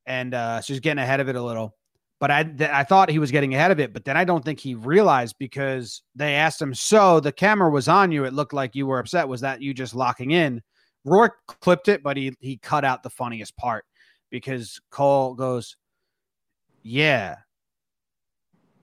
and 0.05 0.33
uh, 0.33 0.61
so 0.61 0.73
he's 0.73 0.79
getting 0.79 1.01
ahead 1.01 1.19
of 1.19 1.29
it 1.29 1.35
a 1.35 1.41
little. 1.41 1.75
But 2.21 2.31
I 2.31 2.43
th- 2.43 2.69
I 2.69 2.83
thought 2.83 3.09
he 3.09 3.19
was 3.19 3.31
getting 3.31 3.55
ahead 3.55 3.71
of 3.71 3.79
it, 3.79 3.91
but 3.91 4.05
then 4.05 4.15
I 4.15 4.23
don't 4.23 4.45
think 4.45 4.59
he 4.59 4.75
realized 4.75 5.35
because 5.39 6.03
they 6.15 6.35
asked 6.35 6.61
him. 6.61 6.73
So 6.73 7.19
the 7.19 7.31
camera 7.31 7.69
was 7.69 7.87
on 7.89 8.11
you. 8.11 8.25
It 8.25 8.33
looked 8.33 8.53
like 8.53 8.75
you 8.75 8.85
were 8.87 8.99
upset. 8.99 9.27
Was 9.27 9.41
that 9.41 9.61
you 9.61 9.73
just 9.73 9.95
locking 9.95 10.31
in? 10.31 10.61
Rourke 11.03 11.35
clipped 11.47 11.87
it, 11.87 12.03
but 12.03 12.15
he 12.15 12.33
he 12.39 12.57
cut 12.57 12.85
out 12.85 13.01
the 13.01 13.09
funniest 13.09 13.57
part 13.57 13.85
because 14.29 14.79
Cole 14.91 15.33
goes, 15.33 15.75
"Yeah." 16.83 17.37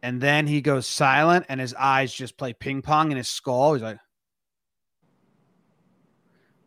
And 0.03 0.21
then 0.21 0.47
he 0.47 0.61
goes 0.61 0.87
silent 0.87 1.47
and 1.49 1.61
his 1.61 1.75
eyes 1.75 2.13
just 2.13 2.37
play 2.37 2.53
ping 2.53 2.83
pong 2.83 3.11
in 3.11 3.17
his 3.17 3.29
skull. 3.29 3.75
He's 3.75 3.83
like, 3.83 3.99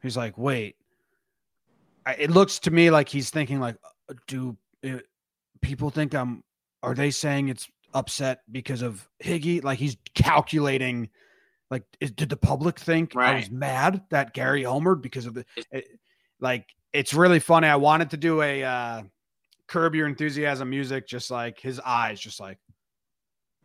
he's 0.01 0.17
like, 0.17 0.37
wait. 0.37 0.75
It 2.17 2.31
looks 2.31 2.59
to 2.59 2.71
me 2.71 2.89
like 2.91 3.07
he's 3.07 3.29
thinking 3.29 3.59
like, 3.59 3.77
uh, 4.09 4.15
do 4.27 4.57
uh, 4.85 4.97
people 5.61 5.89
think 5.91 6.13
I'm? 6.13 6.43
Are 6.83 6.95
they 6.95 7.11
saying 7.11 7.49
it's 7.49 7.67
upset 7.93 8.41
because 8.51 8.81
of 8.81 9.07
Higgy? 9.23 9.63
Like 9.63 9.79
he's 9.79 9.97
calculating. 10.13 11.09
Like, 11.69 11.83
is, 12.01 12.11
did 12.11 12.29
the 12.29 12.37
public 12.37 12.77
think 12.79 13.15
I 13.15 13.35
was 13.35 13.49
mad 13.49 14.03
that 14.09 14.33
Gary 14.33 14.63
homered 14.63 15.01
because 15.01 15.25
of 15.25 15.33
the? 15.35 15.45
it- 15.71 15.87
like, 16.39 16.65
it's 16.91 17.13
really 17.13 17.39
funny. 17.39 17.67
I 17.67 17.75
wanted 17.75 18.09
to 18.09 18.17
do 18.17 18.41
a 18.41 18.63
uh, 18.63 19.03
curb 19.67 19.93
your 19.95 20.07
enthusiasm 20.07 20.69
music, 20.69 21.07
just 21.07 21.29
like 21.31 21.59
his 21.59 21.79
eyes, 21.79 22.19
just 22.19 22.39
like, 22.39 22.57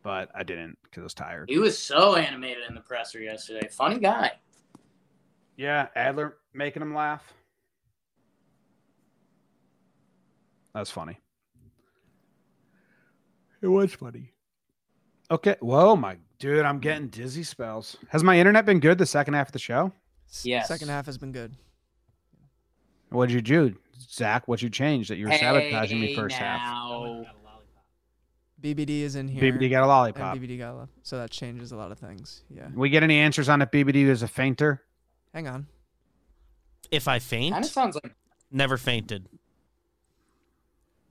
but 0.03 0.29
I 0.35 0.43
didn't 0.43 0.77
because 0.83 1.01
I 1.01 1.03
was 1.03 1.13
tired. 1.15 1.49
He 1.49 1.57
was 1.57 1.77
so 1.77 2.15
animated 2.15 2.63
in 2.69 2.75
the 2.75 2.81
presser 2.81 3.19
yesterday. 3.19 3.67
Funny 3.67 3.99
guy. 3.99 4.31
Yeah, 5.57 5.87
Adler 5.95 6.37
making 6.53 6.83
him 6.83 6.93
laugh. 6.93 7.33
That's 10.73 10.91
funny. 10.91 11.19
It 13.61 13.67
was 13.67 13.93
funny. 13.93 14.33
Okay. 15.29 15.55
Whoa, 15.59 15.95
my 15.95 16.17
dude, 16.39 16.63
I'm 16.65 16.79
getting 16.79 17.07
dizzy 17.07 17.43
spells. 17.43 17.97
Has 18.09 18.23
my 18.23 18.37
internet 18.39 18.65
been 18.65 18.79
good 18.79 18.97
the 18.97 19.05
second 19.05 19.33
half 19.33 19.47
of 19.49 19.53
the 19.53 19.59
show? 19.59 19.91
Yes. 20.43 20.67
Second 20.67 20.89
half 20.89 21.05
has 21.05 21.17
been 21.17 21.31
good. 21.31 21.55
What'd 23.09 23.33
you 23.33 23.41
do, 23.41 23.75
Zach? 23.99 24.47
What'd 24.47 24.61
you 24.61 24.69
change 24.69 25.07
that 25.07 25.17
you 25.17 25.27
were 25.27 25.31
sabotaging 25.33 25.99
me 25.99 26.07
Hey, 26.07 26.15
first 26.15 26.35
half? 26.35 26.59
now. 26.61 27.25
BBD 28.61 29.01
is 29.01 29.15
in 29.15 29.27
here. 29.27 29.41
BBD 29.53 29.69
got 29.69 29.83
a 29.83 29.87
lollipop. 29.87 30.35
BBD 30.35 30.57
got 30.57 30.73
a 30.73 30.75
lo- 30.75 30.89
so 31.03 31.17
that 31.19 31.29
changes 31.29 31.71
a 31.71 31.77
lot 31.77 31.91
of 31.91 31.99
things. 31.99 32.43
Yeah. 32.49 32.67
We 32.73 32.89
get 32.89 33.03
any 33.03 33.17
answers 33.19 33.49
on 33.49 33.61
if 33.61 33.69
BBD 33.69 34.07
is 34.07 34.23
a 34.23 34.27
fainter? 34.27 34.81
Hang 35.33 35.47
on. 35.47 35.67
If 36.89 37.07
I 37.07 37.19
faint, 37.19 37.53
Kind 37.53 37.63
of 37.65 37.71
sounds 37.71 37.95
like 38.03 38.15
never 38.51 38.77
fainted. 38.77 39.27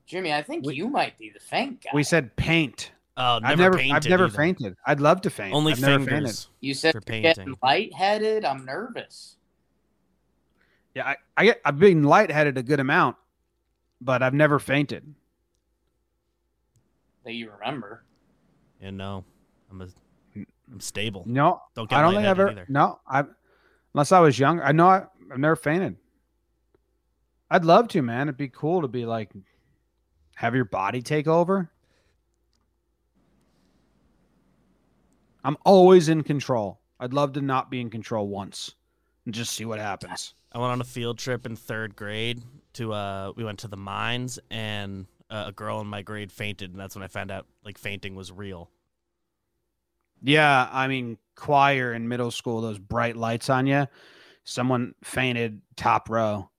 Jimmy. 0.06 0.32
I 0.32 0.42
think 0.42 0.64
We- 0.64 0.74
you 0.76 0.88
might 0.88 1.18
be 1.18 1.30
the 1.30 1.40
faint 1.40 1.82
guy. 1.82 1.90
We 1.92 2.02
said 2.02 2.34
paint. 2.36 2.92
Oh, 3.18 3.38
never 3.38 3.46
I've 3.52 3.58
never, 3.58 3.78
painted. 3.78 3.94
I've 3.96 4.08
never 4.10 4.24
either. 4.26 4.36
fainted. 4.36 4.76
I'd 4.86 5.00
love 5.00 5.20
to 5.22 5.30
faint. 5.30 5.54
Only 5.54 5.72
I've 5.72 5.80
never 5.80 5.98
fainted. 6.04 6.14
fingers. 6.14 6.48
you 6.60 6.74
said 6.74 6.92
for 6.92 7.00
you're 7.12 7.22
getting 7.22 7.44
painting. 7.46 7.58
lightheaded. 7.62 8.44
I'm 8.44 8.64
nervous. 8.64 9.36
Yeah, 10.94 11.08
I, 11.08 11.16
I 11.36 11.44
get 11.46 11.60
I've 11.64 11.78
been 11.78 12.04
lightheaded 12.04 12.56
a 12.58 12.62
good 12.62 12.78
amount, 12.80 13.16
but 14.00 14.22
I've 14.22 14.34
never 14.34 14.58
fainted. 14.58 15.14
That 17.24 17.32
you 17.32 17.50
remember. 17.50 18.04
Yeah, 18.80 18.90
no, 18.90 19.24
I'm 19.70 19.80
a, 19.82 19.88
I'm 20.70 20.80
stable. 20.80 21.24
No, 21.26 21.62
Don't 21.74 21.88
get 21.88 21.98
I 21.98 22.02
don't 22.02 22.12
think 22.14 22.24
I've 22.26 22.38
ever. 22.38 22.50
either. 22.50 22.66
No, 22.68 23.00
I 23.08 23.24
unless 23.94 24.12
I 24.12 24.20
was 24.20 24.38
younger. 24.38 24.62
I 24.62 24.72
know 24.72 24.88
I, 24.88 25.04
I've 25.32 25.38
never 25.38 25.56
fainted. 25.56 25.96
I'd 27.50 27.64
love 27.64 27.88
to, 27.88 28.02
man. 28.02 28.28
It'd 28.28 28.36
be 28.36 28.48
cool 28.48 28.82
to 28.82 28.88
be 28.88 29.06
like 29.06 29.30
have 30.36 30.54
your 30.54 30.66
body 30.66 31.02
take 31.02 31.26
over. 31.26 31.70
I'm 35.42 35.56
always 35.64 36.08
in 36.08 36.22
control. 36.22 36.78
I'd 37.00 37.14
love 37.14 37.32
to 37.34 37.40
not 37.40 37.70
be 37.70 37.80
in 37.80 37.88
control 37.88 38.28
once 38.28 38.74
and 39.24 39.34
just 39.34 39.54
see 39.54 39.64
what 39.64 39.78
happens. 39.78 40.34
I 40.52 40.58
went 40.58 40.72
on 40.72 40.80
a 40.80 40.84
field 40.84 41.18
trip 41.18 41.46
in 41.46 41.56
third 41.56 41.96
grade 41.96 42.42
to 42.74 42.92
uh 42.92 43.32
we 43.34 43.44
went 43.44 43.60
to 43.60 43.68
the 43.68 43.76
mines 43.76 44.38
and 44.50 45.06
uh, 45.30 45.44
a 45.46 45.52
girl 45.52 45.80
in 45.80 45.86
my 45.86 46.02
grade 46.02 46.30
fainted 46.30 46.70
and 46.70 46.78
that's 46.78 46.94
when 46.94 47.02
I 47.02 47.08
found 47.08 47.30
out 47.30 47.46
like 47.64 47.78
fainting 47.78 48.14
was 48.14 48.30
real. 48.30 48.70
Yeah, 50.22 50.68
I 50.70 50.86
mean, 50.88 51.18
choir 51.34 51.94
in 51.94 52.08
middle 52.08 52.30
school, 52.30 52.60
those 52.60 52.78
bright 52.78 53.16
lights 53.16 53.48
on 53.48 53.66
you. 53.66 53.86
Someone 54.44 54.94
fainted 55.02 55.62
top 55.76 56.10
row 56.10 56.50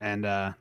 and 0.00 0.26
uh 0.26 0.52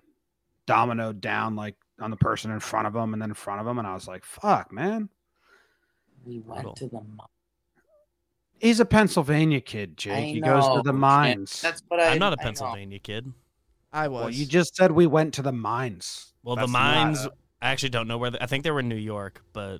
dominoed 0.67 1.19
down 1.19 1.55
like 1.55 1.75
on 2.01 2.11
the 2.11 2.17
person 2.17 2.51
in 2.51 2.59
front 2.59 2.87
of 2.87 2.93
them 2.93 3.13
and 3.13 3.21
then 3.21 3.29
in 3.31 3.33
front 3.35 3.59
of 3.59 3.65
them. 3.65 3.77
And 3.79 3.87
I 3.87 3.93
was 3.93 4.07
like, 4.07 4.23
fuck, 4.25 4.71
man. 4.71 5.09
We 6.25 6.39
went 6.39 6.61
Brutal. 6.63 6.73
to 6.75 6.87
the. 6.87 7.01
mi- 7.01 7.25
He's 8.59 8.79
a 8.81 8.85
Pennsylvania 8.85 9.61
kid, 9.61 9.95
Jake. 9.95 10.33
He 10.35 10.41
goes 10.41 10.65
to 10.65 10.81
the 10.83 10.91
mines. 10.93 11.61
That's 11.61 11.81
what 11.87 11.99
I. 12.01 12.09
I'm 12.09 12.19
not 12.19 12.33
a 12.33 12.37
I 12.39 12.43
know. 12.43 12.45
Pennsylvania 12.45 12.99
kid. 12.99 13.31
I 13.93 14.07
was. 14.09 14.21
well, 14.21 14.29
you 14.29 14.45
just 14.45 14.75
said 14.75 14.91
we 14.91 15.07
went 15.07 15.33
to 15.35 15.41
the 15.41 15.51
mines. 15.53 16.33
Well, 16.43 16.55
That's 16.57 16.67
the 16.67 16.71
mines. 16.71 17.25
a- 17.25 17.31
I 17.61 17.71
actually 17.71 17.89
don't 17.89 18.07
know 18.07 18.17
where. 18.17 18.31
The, 18.31 18.43
I 18.43 18.45
think 18.47 18.63
they 18.63 18.71
were 18.71 18.81
in 18.81 18.89
New 18.89 18.95
York, 18.95 19.41
but 19.53 19.79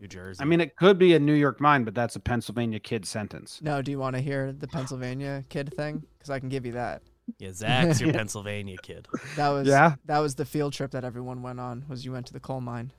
New 0.00 0.06
Jersey. 0.08 0.40
I 0.40 0.44
mean, 0.44 0.60
it 0.60 0.76
could 0.76 0.98
be 0.98 1.14
a 1.14 1.18
New 1.20 1.34
York 1.34 1.60
mine, 1.60 1.82
but 1.84 1.94
that's 1.94 2.14
a 2.16 2.20
Pennsylvania 2.20 2.78
kid 2.80 3.04
sentence. 3.06 3.60
No, 3.62 3.82
do 3.82 3.90
you 3.90 3.98
want 3.98 4.14
to 4.16 4.22
hear 4.22 4.52
the 4.52 4.68
Pennsylvania 4.68 5.44
kid 5.48 5.74
thing? 5.74 6.02
Because 6.18 6.30
I 6.30 6.38
can 6.38 6.48
give 6.48 6.64
you 6.64 6.72
that. 6.72 7.02
Yeah, 7.38 7.50
Zach's 7.52 8.00
your 8.00 8.12
Pennsylvania 8.12 8.76
kid. 8.82 9.08
That 9.36 9.50
was 9.50 9.66
Yeah? 9.68 9.94
That 10.06 10.18
was 10.18 10.34
the 10.34 10.44
field 10.44 10.72
trip 10.72 10.90
that 10.92 11.04
everyone 11.04 11.42
went 11.42 11.60
on. 11.60 11.84
Was 11.88 12.04
you 12.04 12.12
went 12.12 12.26
to 12.26 12.32
the 12.32 12.40
coal 12.40 12.60
mine? 12.60 12.92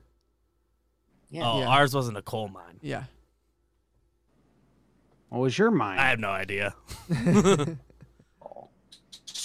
Yeah. 1.29 1.49
Oh, 1.49 1.59
Yeah. 1.61 1.67
ours 1.67 1.93
wasn't 1.95 2.17
a 2.17 2.21
coal 2.21 2.47
mine. 2.47 2.79
Yeah. 2.81 3.03
What 5.29 5.39
was 5.39 5.57
your 5.57 5.71
mine? 5.71 5.97
I 5.97 6.09
have 6.09 6.19
no 6.19 6.29
idea. 6.29 6.75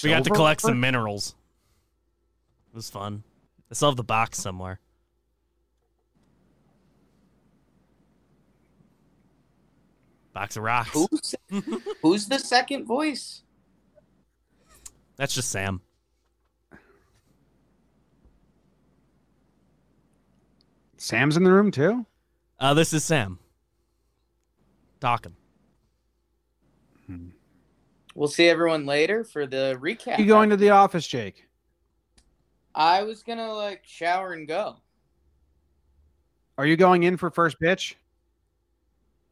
We 0.05 0.11
got 0.11 0.23
to 0.25 0.31
collect 0.31 0.61
some 0.61 0.79
minerals. 0.79 1.35
It 2.73 2.77
was 2.77 2.89
fun. 2.89 3.25
I 3.69 3.75
still 3.75 3.89
have 3.89 3.97
the 3.97 4.05
box 4.05 4.39
somewhere. 4.39 4.79
Box 10.33 10.57
of 10.57 10.63
rocks. 10.63 10.91
Who's 10.93 11.35
who's 12.03 12.27
the 12.27 12.39
second 12.39 12.85
voice? 12.87 13.43
That's 15.19 15.35
just 15.35 15.51
Sam. 15.51 15.83
Sam's 20.97 21.37
in 21.37 21.45
the 21.45 21.53
room 21.53 21.71
too? 21.71 22.07
Uh, 22.59 22.75
this 22.75 22.93
is 22.93 23.05
Sam. 23.05 23.39
Talking. 25.01 25.35
We'll 28.15 28.29
see 28.29 28.49
everyone 28.49 28.85
later 28.85 29.23
for 29.25 29.47
the 29.47 29.79
recap. 29.81 30.19
You 30.19 30.27
going 30.27 30.51
to 30.51 30.57
the 30.57 30.71
office, 30.71 31.07
Jake? 31.07 31.45
I 32.75 33.03
was 33.05 33.23
gonna 33.23 33.53
like 33.53 33.83
shower 33.85 34.33
and 34.33 34.47
go. 34.47 34.77
Are 36.59 36.67
you 36.67 36.77
going 36.77 37.05
in 37.05 37.17
for 37.17 37.31
first 37.31 37.59
pitch? 37.61 37.97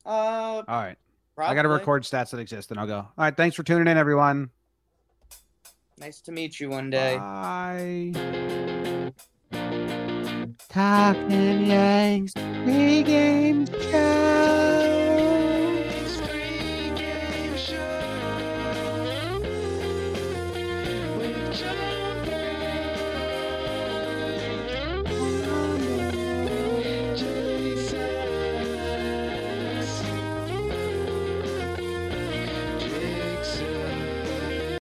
Uh, 0.05 0.09
All 0.09 0.65
right. 0.69 0.97
probably. 1.35 1.53
I 1.53 1.55
got 1.57 1.63
to 1.63 1.69
record 1.69 2.05
stats 2.05 2.31
that 2.31 2.39
exist, 2.39 2.71
and 2.71 2.79
I'll 2.79 2.87
go. 2.87 2.99
All 2.99 3.13
right. 3.19 3.37
Thanks 3.37 3.57
for 3.57 3.65
tuning 3.65 3.89
in, 3.89 3.99
everyone. 3.99 4.51
Nice 5.99 6.21
to 6.23 6.33
meet 6.33 6.61
you 6.61 6.69
one 6.69 6.91
day. 6.91 7.17
Bye. 7.17 8.13
Talking 10.69 11.67
Yanks, 11.67 12.33
three 12.35 13.03
games 13.03 13.71
show. 13.91 14.36